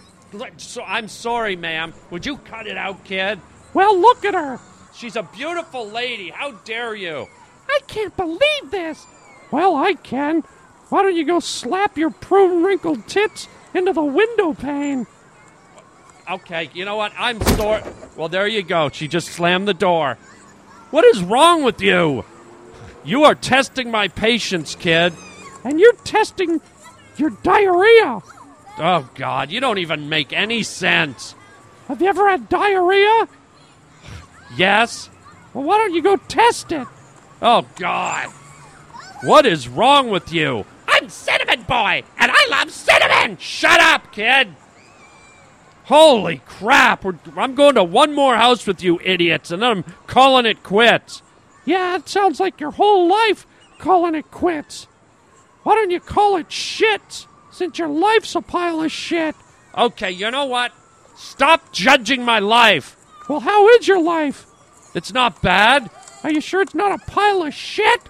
So, 0.58 0.84
I'm 0.84 1.08
sorry, 1.08 1.56
ma'am. 1.56 1.94
Would 2.10 2.26
you 2.26 2.38
cut 2.38 2.68
it 2.68 2.78
out, 2.78 3.04
kid? 3.04 3.40
Well, 3.74 4.00
look 4.00 4.26
at 4.26 4.34
her. 4.34 4.60
She's 4.94 5.16
a 5.16 5.24
beautiful 5.24 5.88
lady. 5.88 6.30
How 6.30 6.52
dare 6.52 6.96
you? 6.96 7.28
I 7.68 7.80
can't 7.88 8.16
believe 8.16 8.72
this. 8.72 9.06
Well, 9.52 9.76
I 9.76 9.94
can. 9.94 10.44
Why 10.90 11.04
don't 11.04 11.16
you 11.16 11.26
go 11.26 11.40
slap 11.40 11.98
your 11.98 12.10
prune 12.10 12.64
wrinkled 12.64 13.08
tits 13.08 13.48
into 13.74 13.94
the 13.94 14.04
window 14.04 14.54
pane? 14.54 15.08
Okay, 16.30 16.70
you 16.74 16.86
know 16.86 16.98
what? 16.98 17.14
I'm 17.18 17.42
sorry. 17.42 17.84
Well, 18.16 18.30
there 18.30 18.48
you 18.48 18.64
go. 18.64 18.90
She 18.90 19.08
just 19.08 19.30
slammed 19.30 19.68
the 19.68 19.74
door. 19.74 20.18
What 20.92 21.06
is 21.06 21.24
wrong 21.24 21.64
with 21.64 21.82
you? 21.82 22.26
You 23.04 23.24
are 23.24 23.36
testing 23.36 23.90
my 23.90 24.08
patience, 24.08 24.76
kid. 24.76 25.14
And 25.64 25.80
you're 25.80 25.96
testing 26.04 26.62
your 27.18 27.30
diarrhea. 27.30 28.22
Oh, 28.84 29.08
God, 29.14 29.52
you 29.52 29.60
don't 29.60 29.78
even 29.78 30.10
make 30.10 30.34
any 30.34 30.64
sense. 30.64 31.36
Have 31.88 32.02
you 32.02 32.08
ever 32.08 32.28
had 32.28 32.50
diarrhea? 32.50 33.28
Yes. 34.58 35.08
Well, 35.54 35.66
why 35.66 35.78
don't 35.78 35.94
you 35.94 36.02
go 36.02 36.16
test 36.16 36.72
it? 36.72 36.88
Oh, 37.44 37.68
God. 37.76 38.30
What 39.22 39.46
is 39.46 39.68
wrong 39.68 40.10
with 40.10 40.34
you? 40.34 40.66
I'm 40.88 41.10
Cinnamon 41.10 41.62
Boy, 41.64 42.04
and 42.18 42.32
I 42.34 42.48
love 42.50 42.72
cinnamon! 42.72 43.38
Shut 43.38 43.80
up, 43.80 44.12
kid! 44.12 44.56
Holy 45.84 46.42
crap! 46.48 47.04
We're, 47.04 47.20
I'm 47.38 47.54
going 47.54 47.76
to 47.76 47.84
one 47.84 48.16
more 48.16 48.36
house 48.36 48.66
with 48.66 48.82
you 48.82 49.00
idiots, 49.04 49.52
and 49.52 49.62
then 49.62 49.70
I'm 49.70 49.84
calling 50.08 50.48
it 50.48 50.64
quits. 50.64 51.22
Yeah, 51.66 51.98
it 51.98 52.10
sounds 52.10 52.40
like 52.40 52.60
your 52.60 52.72
whole 52.72 53.08
life 53.08 53.46
calling 53.78 54.16
it 54.16 54.32
quits. 54.32 54.88
Why 55.62 55.76
don't 55.76 55.92
you 55.92 56.00
call 56.00 56.36
it 56.38 56.52
shit, 56.52 57.28
since 57.62 57.78
your 57.78 57.90
life's 57.90 58.34
a 58.34 58.42
pile 58.42 58.82
of 58.82 58.92
shit? 58.92 59.36
Okay, 59.78 60.10
you 60.10 60.32
know 60.32 60.46
what? 60.46 60.74
Stop 61.16 61.72
judging 61.72 62.26
my 62.26 62.40
life. 62.40 62.98
Well, 63.30 63.42
how 63.42 63.68
is 63.68 63.88
your 63.88 64.02
life? 64.02 64.48
It's 64.96 65.14
not 65.14 65.44
bad. 65.44 65.92
Are 66.24 66.32
you 66.32 66.42
sure 66.42 66.64
it's 66.64 66.74
not 66.74 67.00
a 67.00 67.06
pile 67.06 67.44
of 67.44 67.54
shit? 67.54 68.02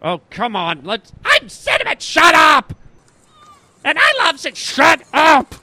Oh, 0.00 0.20
come 0.30 0.54
on. 0.54 0.84
Let's. 0.84 1.12
I'm 1.24 1.48
cinnamon. 1.48 1.98
Shut 1.98 2.36
up. 2.36 2.74
And 3.84 3.98
I 4.00 4.12
love 4.18 4.46
it. 4.46 4.56
Shut 4.56 5.02
up! 5.12 5.56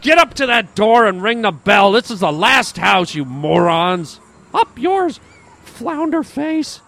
Get 0.00 0.18
up 0.18 0.34
to 0.34 0.46
that 0.46 0.74
door 0.74 1.06
and 1.06 1.22
ring 1.22 1.42
the 1.42 1.52
bell. 1.52 1.92
This 1.92 2.10
is 2.10 2.18
the 2.20 2.32
last 2.32 2.76
house, 2.76 3.14
you 3.14 3.24
morons. 3.24 4.18
Up 4.52 4.76
yours, 4.76 5.20
flounder 5.62 6.24
face. 6.24 6.80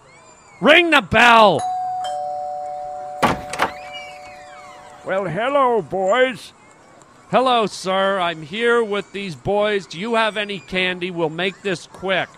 Ring 0.59 0.89
the 0.89 1.01
bell. 1.01 1.61
Well, 5.03 5.25
hello, 5.25 5.81
boys. 5.81 6.53
Hello, 7.31 7.65
sir. 7.65 8.19
I'm 8.19 8.43
here 8.43 8.83
with 8.83 9.11
these 9.13 9.35
boys. 9.35 9.87
Do 9.87 9.99
you 9.99 10.13
have 10.13 10.37
any 10.37 10.59
candy? 10.59 11.09
We'll 11.09 11.29
make 11.29 11.63
this 11.63 11.87
quick. 11.87 12.29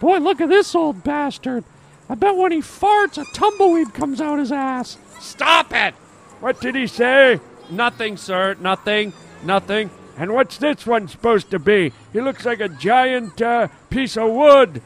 Boy, 0.00 0.16
look 0.16 0.40
at 0.40 0.48
this 0.48 0.74
old 0.74 1.04
bastard. 1.04 1.64
I 2.08 2.14
bet 2.14 2.34
when 2.34 2.52
he 2.52 2.60
farts, 2.60 3.20
a 3.20 3.26
tumbleweed 3.34 3.92
comes 3.92 4.22
out 4.22 4.38
his 4.38 4.50
ass. 4.50 4.96
Stop 5.20 5.74
it! 5.74 5.92
What 6.40 6.62
did 6.62 6.76
he 6.76 6.86
say? 6.86 7.40
Nothing, 7.68 8.16
sir. 8.16 8.56
Nothing. 8.58 9.12
Nothing. 9.44 9.90
And 10.16 10.32
what's 10.32 10.56
this 10.56 10.86
one 10.86 11.08
supposed 11.08 11.50
to 11.50 11.58
be? 11.58 11.92
He 12.14 12.22
looks 12.22 12.46
like 12.46 12.60
a 12.60 12.70
giant 12.70 13.42
uh, 13.42 13.68
piece 13.90 14.16
of 14.16 14.32
wood. 14.32 14.80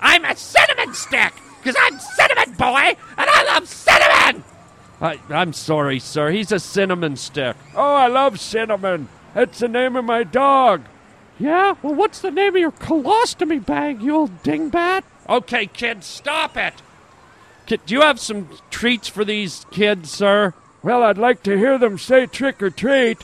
I'm 0.00 0.24
a 0.24 0.34
cinnamon 0.34 0.94
stick, 0.94 1.32
because 1.58 1.76
I'm 1.78 2.00
cinnamon 2.00 2.54
boy, 2.54 2.96
and 3.16 3.30
I 3.30 3.44
love 3.44 3.68
cinnamon! 3.68 4.42
I, 5.00 5.20
I'm 5.28 5.52
sorry, 5.52 5.98
sir. 5.98 6.30
He's 6.30 6.52
a 6.52 6.58
cinnamon 6.58 7.16
stick. 7.16 7.56
Oh, 7.74 7.94
I 7.94 8.06
love 8.06 8.40
cinnamon. 8.40 9.08
That's 9.34 9.58
the 9.58 9.68
name 9.68 9.96
of 9.96 10.04
my 10.04 10.22
dog. 10.22 10.82
Yeah? 11.38 11.74
Well, 11.82 11.94
what's 11.94 12.20
the 12.20 12.30
name 12.30 12.54
of 12.54 12.60
your 12.60 12.72
colostomy 12.72 13.64
bag, 13.64 14.00
you 14.00 14.14
old 14.14 14.42
dingbat? 14.42 15.02
Okay, 15.28 15.66
kids, 15.66 16.06
stop 16.06 16.56
it. 16.56 16.74
Kid, 17.66 17.80
do 17.84 17.94
you 17.94 18.00
have 18.00 18.20
some 18.20 18.48
treats 18.70 19.08
for 19.08 19.24
these 19.24 19.66
kids, 19.70 20.10
sir? 20.10 20.54
Well, 20.82 21.02
I'd 21.02 21.18
like 21.18 21.42
to 21.42 21.58
hear 21.58 21.78
them 21.78 21.98
say 21.98 22.26
trick 22.26 22.62
or 22.62 22.70
treat. 22.70 23.18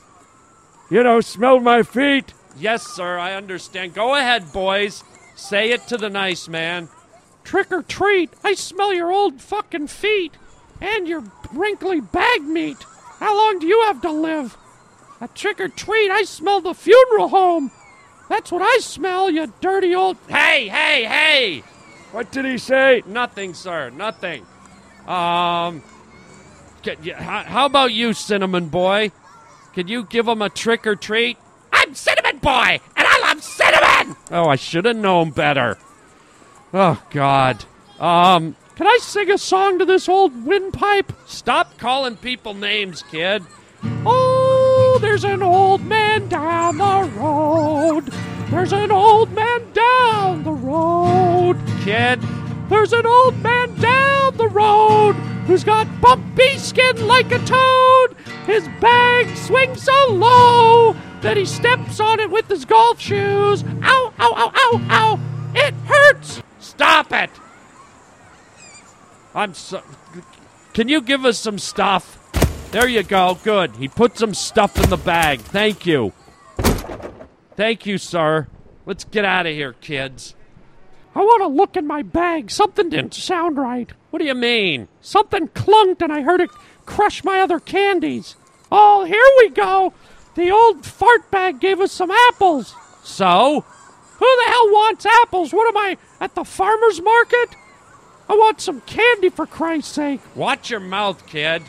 You 0.90 1.02
know, 1.02 1.20
smell 1.20 1.60
my 1.60 1.82
feet. 1.82 2.34
Yes, 2.58 2.86
sir, 2.86 3.18
I 3.18 3.34
understand. 3.34 3.94
Go 3.94 4.14
ahead, 4.14 4.52
boys. 4.52 5.04
Say 5.36 5.70
it 5.70 5.86
to 5.86 5.96
the 5.96 6.10
nice 6.10 6.48
man. 6.48 6.88
Trick 7.44 7.72
or 7.72 7.82
treat. 7.82 8.30
I 8.44 8.54
smell 8.54 8.92
your 8.92 9.10
old 9.10 9.40
fucking 9.40 9.86
feet 9.86 10.34
and 10.80 11.08
your 11.08 11.22
wrinkly 11.54 12.00
bag 12.00 12.42
meat. 12.42 12.78
How 13.18 13.36
long 13.36 13.58
do 13.58 13.66
you 13.66 13.82
have 13.82 14.00
to 14.02 14.10
live? 14.10 14.56
A 15.20 15.28
trick 15.28 15.60
or 15.60 15.68
treat. 15.68 16.10
I 16.10 16.24
smell 16.24 16.60
the 16.60 16.74
funeral 16.74 17.28
home. 17.28 17.70
That's 18.28 18.50
what 18.50 18.62
I 18.62 18.78
smell, 18.78 19.30
you 19.30 19.52
dirty 19.60 19.94
old. 19.94 20.16
Hey, 20.28 20.68
hey, 20.68 21.04
hey! 21.04 21.62
What 22.12 22.32
did 22.32 22.44
he 22.44 22.58
say? 22.58 23.02
Nothing, 23.06 23.54
sir. 23.54 23.90
Nothing. 23.90 24.46
Um. 25.06 25.82
Can, 26.82 26.98
how, 27.14 27.66
about 27.66 27.92
you, 27.92 28.12
Cinnamon 28.12 28.68
Boy? 28.68 29.12
Could 29.74 29.88
you 29.88 30.04
give 30.04 30.26
him 30.26 30.42
a 30.42 30.48
trick 30.48 30.86
or 30.86 30.96
treat? 30.96 31.38
I'm 31.72 31.94
cinnamon 31.94 32.38
boy, 32.38 32.80
and 32.96 33.06
I 33.08 33.20
love 33.20 33.42
cinnamon! 33.42 34.16
Oh, 34.30 34.48
I 34.48 34.56
should 34.56 34.84
have 34.84 34.96
known 34.96 35.30
better. 35.30 35.78
Oh 36.74 37.02
God. 37.10 37.64
Um. 37.98 38.56
Can 38.74 38.86
I 38.86 38.98
sing 39.02 39.30
a 39.30 39.36
song 39.36 39.78
to 39.78 39.84
this 39.84 40.08
old 40.08 40.46
windpipe? 40.46 41.12
Stop 41.26 41.76
calling 41.76 42.16
people 42.16 42.54
names, 42.54 43.02
kid. 43.10 43.42
Oh, 44.06 44.98
there's 45.02 45.24
an 45.24 45.42
old 45.42 45.84
man 45.84 46.28
down 46.28 46.78
the 46.78 47.10
road. 47.20 48.10
There's 48.50 48.72
an 48.72 48.90
old 48.90 49.30
man 49.32 49.70
down 49.72 50.44
the 50.44 50.52
road. 50.52 51.58
Kid. 51.84 52.20
There's 52.70 52.94
an 52.94 53.04
old 53.04 53.42
man 53.42 53.74
down 53.78 54.38
the 54.38 54.48
road 54.48 55.12
who's 55.46 55.64
got 55.64 55.86
bumpy 56.00 56.56
skin 56.56 57.06
like 57.06 57.30
a 57.30 57.38
toad. 57.40 58.16
His 58.46 58.66
bag 58.80 59.36
swings 59.36 59.82
so 59.82 60.06
low 60.12 60.96
that 61.20 61.36
he 61.36 61.44
steps 61.44 62.00
on 62.00 62.20
it 62.20 62.30
with 62.30 62.48
his 62.48 62.64
golf 62.64 62.98
shoes. 62.98 63.64
Ow, 63.82 64.14
ow, 64.18 64.32
ow, 64.34 64.52
ow, 64.54 64.80
ow. 64.88 65.20
It 65.54 65.74
hurts. 65.84 66.42
Stop 66.58 67.12
it. 67.12 67.28
I'm 69.34 69.54
so. 69.54 69.82
Can 70.74 70.88
you 70.88 71.00
give 71.00 71.24
us 71.24 71.38
some 71.38 71.58
stuff? 71.58 72.18
There 72.70 72.88
you 72.88 73.02
go. 73.02 73.38
Good. 73.42 73.76
He 73.76 73.88
put 73.88 74.18
some 74.18 74.34
stuff 74.34 74.82
in 74.82 74.88
the 74.90 74.96
bag. 74.96 75.40
Thank 75.40 75.86
you. 75.86 76.12
Thank 77.56 77.86
you, 77.86 77.98
sir. 77.98 78.48
Let's 78.86 79.04
get 79.04 79.24
out 79.24 79.46
of 79.46 79.52
here, 79.52 79.74
kids. 79.74 80.34
I 81.14 81.20
want 81.20 81.42
to 81.42 81.48
look 81.48 81.76
in 81.76 81.86
my 81.86 82.02
bag. 82.02 82.50
Something 82.50 82.88
didn't 82.88 83.14
sound 83.14 83.58
right. 83.58 83.90
What 84.10 84.20
do 84.20 84.24
you 84.24 84.34
mean? 84.34 84.88
Something 85.00 85.48
clunked 85.48 86.00
and 86.00 86.12
I 86.12 86.22
heard 86.22 86.40
it 86.40 86.50
crush 86.86 87.22
my 87.22 87.40
other 87.40 87.60
candies. 87.60 88.36
Oh, 88.70 89.04
here 89.04 89.24
we 89.38 89.50
go. 89.50 89.92
The 90.34 90.50
old 90.50 90.86
fart 90.86 91.30
bag 91.30 91.60
gave 91.60 91.80
us 91.80 91.92
some 91.92 92.10
apples. 92.10 92.74
So? 93.02 93.64
Who 94.16 94.36
the 94.44 94.50
hell 94.50 94.66
wants 94.70 95.04
apples? 95.04 95.52
What 95.52 95.68
am 95.68 95.76
I, 95.76 95.98
at 96.20 96.34
the 96.34 96.44
farmer's 96.44 97.02
market? 97.02 97.50
I 98.32 98.34
want 98.34 98.62
some 98.62 98.80
candy 98.80 99.28
for 99.28 99.44
Christ's 99.46 99.92
sake. 99.92 100.20
Watch 100.34 100.70
your 100.70 100.80
mouth, 100.80 101.26
kid. 101.26 101.62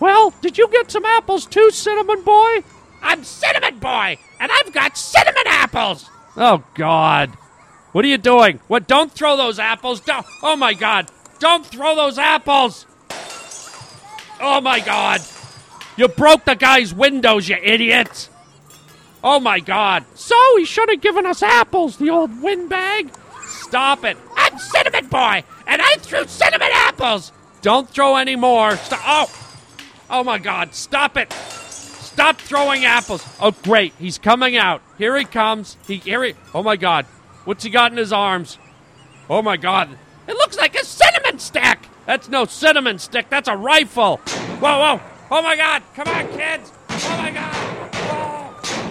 Well, 0.00 0.32
did 0.40 0.56
you 0.56 0.66
get 0.68 0.90
some 0.90 1.04
apples 1.04 1.44
too, 1.44 1.70
Cinnamon 1.70 2.22
Boy? 2.22 2.64
I'm 3.02 3.22
cinnamon 3.24 3.78
boy, 3.78 4.16
and 4.40 4.50
I've 4.50 4.72
got 4.72 4.96
cinnamon 4.96 5.42
apples! 5.44 6.08
Oh, 6.38 6.64
God. 6.72 7.28
What 7.92 8.06
are 8.06 8.08
you 8.08 8.16
doing? 8.16 8.58
What? 8.68 8.88
Don't 8.88 9.12
throw 9.12 9.36
those 9.36 9.58
apples. 9.58 10.00
Don't. 10.00 10.24
Oh, 10.42 10.56
my 10.56 10.72
God. 10.72 11.10
Don't 11.40 11.66
throw 11.66 11.94
those 11.94 12.18
apples. 12.18 12.86
Oh, 14.40 14.62
my 14.62 14.80
God. 14.80 15.20
You 15.98 16.08
broke 16.08 16.46
the 16.46 16.56
guy's 16.56 16.94
windows, 16.94 17.50
you 17.50 17.56
idiot. 17.62 18.30
Oh, 19.22 19.40
my 19.40 19.60
God. 19.60 20.06
So 20.14 20.36
he 20.56 20.64
should 20.64 20.88
have 20.88 21.02
given 21.02 21.26
us 21.26 21.42
apples, 21.42 21.98
the 21.98 22.08
old 22.08 22.42
windbag. 22.42 23.10
Stop 23.74 24.04
it. 24.04 24.16
I'm 24.36 24.56
cinnamon 24.56 25.08
boy, 25.08 25.42
and 25.66 25.82
I 25.82 25.96
threw 25.96 26.24
cinnamon 26.28 26.70
apples! 26.72 27.32
Don't 27.60 27.90
throw 27.90 28.14
any 28.14 28.36
more. 28.36 28.76
Stop. 28.76 29.00
Oh. 29.04 29.58
Oh, 30.08 30.22
my 30.22 30.38
God. 30.38 30.76
Stop 30.76 31.16
it. 31.16 31.32
Stop 31.32 32.36
throwing 32.36 32.84
apples. 32.84 33.26
Oh, 33.40 33.50
great. 33.50 33.92
He's 33.98 34.16
coming 34.16 34.56
out. 34.56 34.80
Here 34.96 35.16
he 35.18 35.24
comes. 35.24 35.76
He, 35.88 35.96
here 35.96 36.22
he. 36.22 36.34
Oh, 36.54 36.62
my 36.62 36.76
God. 36.76 37.04
What's 37.46 37.64
he 37.64 37.70
got 37.70 37.90
in 37.90 37.98
his 37.98 38.12
arms? 38.12 38.58
Oh, 39.28 39.42
my 39.42 39.56
God. 39.56 39.88
It 40.28 40.34
looks 40.34 40.56
like 40.56 40.76
a 40.76 40.84
cinnamon 40.84 41.40
stick! 41.40 41.80
That's 42.06 42.28
no 42.28 42.44
cinnamon 42.44 43.00
stick. 43.00 43.28
That's 43.28 43.48
a 43.48 43.56
rifle. 43.56 44.18
Whoa, 44.18 44.78
whoa. 44.78 45.00
Oh, 45.32 45.42
my 45.42 45.56
God. 45.56 45.82
Come 45.96 46.06
on, 46.06 46.28
kids. 46.28 46.70
Oh, 46.90 47.16
my 47.18 47.32
God. 47.32 47.90
Oh, 47.92 48.60
kids. 48.62 48.84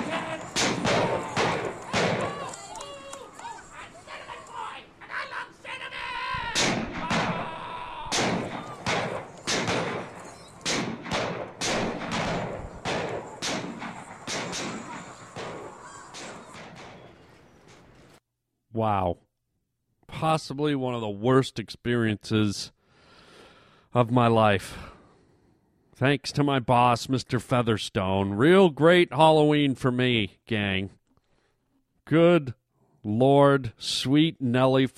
Wow. 18.74 19.19
Possibly 20.07 20.76
one 20.76 20.95
of 20.95 21.01
the 21.01 21.09
worst 21.09 21.59
experiences 21.59 22.71
of 23.93 24.11
my 24.11 24.28
life. 24.28 24.78
Thanks 25.95 26.32
to 26.34 26.43
my 26.43 26.59
boss, 26.59 27.07
Mr. 27.07 27.39
Featherstone. 27.39 28.34
Real 28.34 28.69
great 28.69 29.13
Halloween 29.13 29.76
for 29.76 29.91
me, 29.91 30.39
gang. 30.47 30.89
Good 32.05 32.55
Lord, 33.03 33.74
sweet 33.78 34.41
Nelly. 34.41 34.89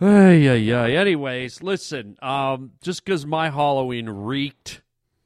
Ay, 0.00 0.48
ay, 0.48 0.72
ay. 0.72 0.90
Anyways, 0.92 1.62
listen, 1.62 2.16
um, 2.22 2.72
just 2.82 3.04
because 3.04 3.26
my 3.26 3.50
Halloween 3.50 4.08
reeked 4.08 4.80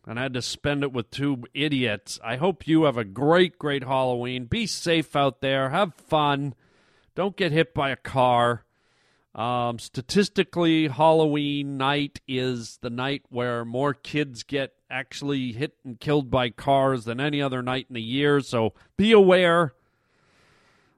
and 0.08 0.18
I 0.18 0.22
had 0.22 0.34
to 0.34 0.42
spend 0.42 0.82
it 0.82 0.92
with 0.92 1.10
two 1.10 1.42
idiots, 1.52 2.18
I 2.24 2.36
hope 2.36 2.66
you 2.66 2.84
have 2.84 2.96
a 2.96 3.04
great, 3.04 3.58
great 3.58 3.84
Halloween. 3.84 4.46
Be 4.46 4.66
safe 4.66 5.14
out 5.14 5.42
there. 5.42 5.68
Have 5.68 5.94
fun. 5.94 6.54
Don't 7.14 7.36
get 7.36 7.52
hit 7.52 7.74
by 7.74 7.90
a 7.90 7.96
car. 7.96 8.64
Um, 9.34 9.78
statistically, 9.78 10.88
Halloween 10.88 11.76
night 11.76 12.22
is 12.26 12.78
the 12.80 12.88
night 12.88 13.24
where 13.28 13.66
more 13.66 13.92
kids 13.92 14.44
get 14.44 14.72
actually 14.90 15.52
hit 15.52 15.74
and 15.84 16.00
killed 16.00 16.30
by 16.30 16.48
cars 16.48 17.04
than 17.04 17.20
any 17.20 17.42
other 17.42 17.60
night 17.60 17.86
in 17.90 17.94
the 17.94 18.02
year. 18.02 18.40
So 18.40 18.72
be 18.96 19.12
aware, 19.12 19.74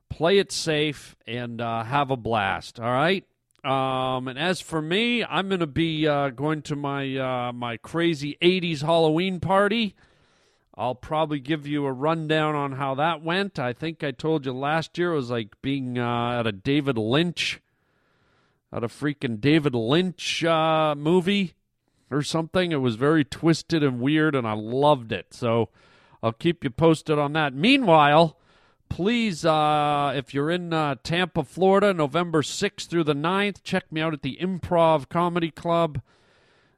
play 0.08 0.38
it 0.38 0.52
safe, 0.52 1.16
and 1.26 1.60
uh, 1.60 1.82
have 1.82 2.12
a 2.12 2.16
blast. 2.16 2.78
All 2.78 2.92
right. 2.92 3.24
Um, 3.64 4.28
and 4.28 4.38
as 4.38 4.60
for 4.60 4.80
me, 4.80 5.24
I'm 5.24 5.48
going 5.48 5.60
to 5.60 5.66
be 5.66 6.06
uh, 6.06 6.30
going 6.30 6.62
to 6.62 6.76
my 6.76 7.16
uh, 7.16 7.52
my 7.52 7.76
crazy 7.76 8.38
'80s 8.40 8.82
Halloween 8.82 9.40
party 9.40 9.94
I'll 10.80 10.94
probably 10.94 11.40
give 11.40 11.66
you 11.66 11.84
a 11.84 11.92
rundown 11.92 12.54
on 12.54 12.72
how 12.72 12.94
that 12.94 13.22
went. 13.22 13.58
I 13.58 13.74
think 13.74 14.02
I 14.02 14.12
told 14.12 14.46
you 14.46 14.54
last 14.54 14.96
year 14.96 15.12
it 15.12 15.16
was 15.16 15.30
like 15.30 15.60
being 15.60 15.98
uh, 15.98 16.38
at 16.40 16.46
a 16.46 16.52
David 16.52 16.96
Lynch, 16.96 17.60
at 18.72 18.82
a 18.82 18.88
freaking 18.88 19.42
David 19.42 19.74
Lynch 19.74 20.42
uh, 20.42 20.94
movie 20.96 21.52
or 22.10 22.22
something. 22.22 22.72
It 22.72 22.76
was 22.76 22.96
very 22.96 23.26
twisted 23.26 23.82
and 23.82 24.00
weird, 24.00 24.34
and 24.34 24.48
I 24.48 24.54
loved 24.54 25.12
it. 25.12 25.34
So 25.34 25.68
I'll 26.22 26.32
keep 26.32 26.64
you 26.64 26.70
posted 26.70 27.18
on 27.18 27.34
that. 27.34 27.52
Meanwhile, 27.52 28.38
please, 28.90 29.46
uh, 29.46 30.12
if 30.14 30.34
you're 30.34 30.50
in 30.50 30.74
uh, 30.74 30.96
Tampa, 31.02 31.44
Florida, 31.44 31.94
November 31.94 32.42
6th 32.42 32.86
through 32.88 33.04
the 33.04 33.14
9th, 33.14 33.62
check 33.62 33.90
me 33.90 34.02
out 34.02 34.12
at 34.12 34.20
the 34.20 34.36
Improv 34.38 35.08
Comedy 35.08 35.50
Club. 35.50 36.02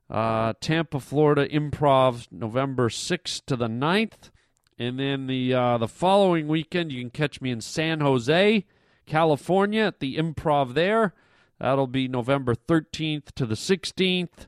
Uh, 0.09 0.53
Tampa, 0.61 1.01
Florida 1.01 1.49
Improv, 1.49 2.29
November 2.31 2.89
6th 2.89 3.45
to 3.47 3.57
the 3.57 3.67
9th. 3.67 4.31
And 4.79 4.99
then 4.99 5.27
the 5.27 5.55
uh, 5.55 5.79
the 5.79 5.89
following 5.89 6.49
weekend, 6.49 6.93
you 6.93 7.01
can 7.01 7.11
catch 7.11 7.41
me 7.41 7.51
in 7.51 7.61
San 7.61 8.01
Jose, 8.01 8.65
California 9.07 9.83
at 9.85 10.01
the 10.01 10.17
Improv 10.17 10.75
there. 10.75 11.15
That'll 11.59 11.87
be 11.87 12.09
November 12.09 12.55
13th 12.55 13.33
to 13.37 13.47
the 13.47 13.55
16th. 13.55 14.47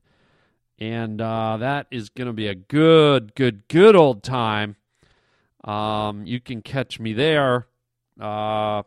And 0.78 1.20
uh, 1.20 1.56
that 1.58 1.86
is 1.90 2.08
going 2.08 2.26
to 2.26 2.32
be 2.32 2.48
a 2.48 2.54
good, 2.54 3.34
good, 3.34 3.68
good 3.68 3.94
old 3.94 4.22
time. 4.22 4.76
Um, 5.64 6.26
you 6.26 6.40
can 6.40 6.60
catch 6.60 7.00
me 7.00 7.14
there 7.14 7.66
uh, 8.20 8.82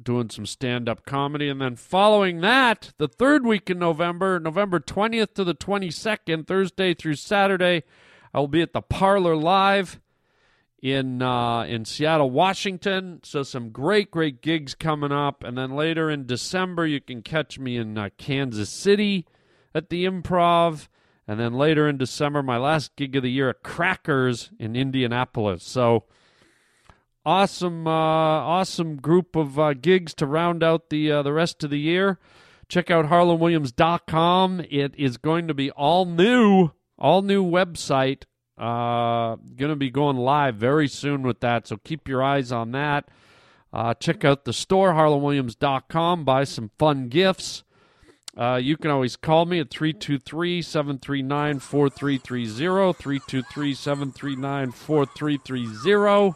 doing 0.00 0.30
some 0.30 0.46
stand 0.46 0.88
up 0.88 1.06
comedy. 1.06 1.48
And 1.48 1.60
then 1.60 1.76
following 1.76 2.40
that, 2.40 2.92
the 2.98 3.08
third 3.08 3.46
week 3.46 3.70
in 3.70 3.78
November, 3.78 4.38
November 4.38 4.80
20th 4.80 5.34
to 5.34 5.44
the 5.44 5.54
22nd, 5.54 6.46
Thursday 6.46 6.94
through 6.94 7.14
Saturday, 7.14 7.84
I 8.32 8.40
will 8.40 8.48
be 8.48 8.62
at 8.62 8.72
the 8.72 8.82
Parlor 8.82 9.36
Live 9.36 10.00
in 10.82 11.22
uh, 11.22 11.62
in 11.62 11.86
Seattle, 11.86 12.30
Washington. 12.30 13.20
So 13.22 13.42
some 13.42 13.70
great, 13.70 14.10
great 14.10 14.42
gigs 14.42 14.74
coming 14.74 15.12
up. 15.12 15.42
And 15.42 15.56
then 15.56 15.74
later 15.74 16.10
in 16.10 16.26
December, 16.26 16.86
you 16.86 17.00
can 17.00 17.22
catch 17.22 17.58
me 17.58 17.76
in 17.76 17.96
uh, 17.96 18.10
Kansas 18.18 18.70
City 18.70 19.26
at 19.74 19.88
the 19.88 20.04
Improv. 20.04 20.88
And 21.26 21.40
then 21.40 21.54
later 21.54 21.88
in 21.88 21.96
December, 21.96 22.42
my 22.42 22.58
last 22.58 22.96
gig 22.96 23.16
of 23.16 23.22
the 23.22 23.30
year 23.30 23.48
at 23.50 23.62
Crackers 23.62 24.50
in 24.58 24.76
Indianapolis. 24.76 25.64
So 25.64 26.04
awesome, 27.24 27.86
uh, 27.86 27.90
awesome 27.90 28.96
group 28.96 29.34
of 29.34 29.58
uh, 29.58 29.74
gigs 29.74 30.14
to 30.14 30.26
round 30.26 30.62
out 30.62 30.90
the 30.90 31.10
uh, 31.10 31.22
the 31.22 31.32
rest 31.32 31.64
of 31.64 31.70
the 31.70 31.78
year. 31.78 32.18
Check 32.68 32.90
out 32.90 33.06
harlandwilliams.com. 33.06 34.64
It 34.70 34.94
is 34.96 35.16
going 35.16 35.48
to 35.48 35.54
be 35.54 35.70
all 35.70 36.06
new, 36.06 36.70
all 36.98 37.22
new 37.22 37.44
website. 37.44 38.24
Uh, 38.56 39.36
going 39.56 39.70
to 39.70 39.76
be 39.76 39.90
going 39.90 40.16
live 40.16 40.56
very 40.56 40.88
soon 40.88 41.22
with 41.22 41.40
that. 41.40 41.66
So 41.66 41.76
keep 41.76 42.08
your 42.08 42.22
eyes 42.22 42.52
on 42.52 42.72
that. 42.72 43.08
Uh, 43.72 43.92
check 43.94 44.24
out 44.24 44.44
the 44.44 44.52
store, 44.52 44.92
harlandwilliams.com. 44.92 46.24
Buy 46.24 46.44
some 46.44 46.70
fun 46.78 47.08
gifts. 47.08 47.64
Uh, 48.36 48.56
you 48.56 48.76
can 48.76 48.90
always 48.90 49.14
call 49.16 49.46
me 49.46 49.60
at 49.60 49.70
323 49.70 50.60
739 50.60 51.60
4330, 51.60 52.92
323 52.92 53.74
739 53.74 54.72
4330, 54.72 56.34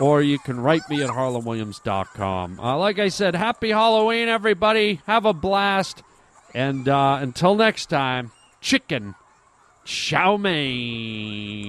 or 0.00 0.20
you 0.22 0.38
can 0.38 0.60
write 0.60 0.82
me 0.90 1.02
at 1.02 1.08
harlandwilliams.com. 1.10 2.60
Uh, 2.60 2.76
like 2.76 2.98
I 2.98 3.08
said, 3.08 3.34
happy 3.34 3.70
Halloween, 3.70 4.28
everybody. 4.28 5.00
Have 5.06 5.24
a 5.24 5.32
blast. 5.32 6.02
And 6.54 6.88
uh, 6.88 7.18
until 7.20 7.54
next 7.54 7.86
time, 7.86 8.32
chicken 8.60 9.14
chow 9.88 10.36
mein, 10.36 11.64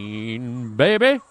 baby. 0.75 1.21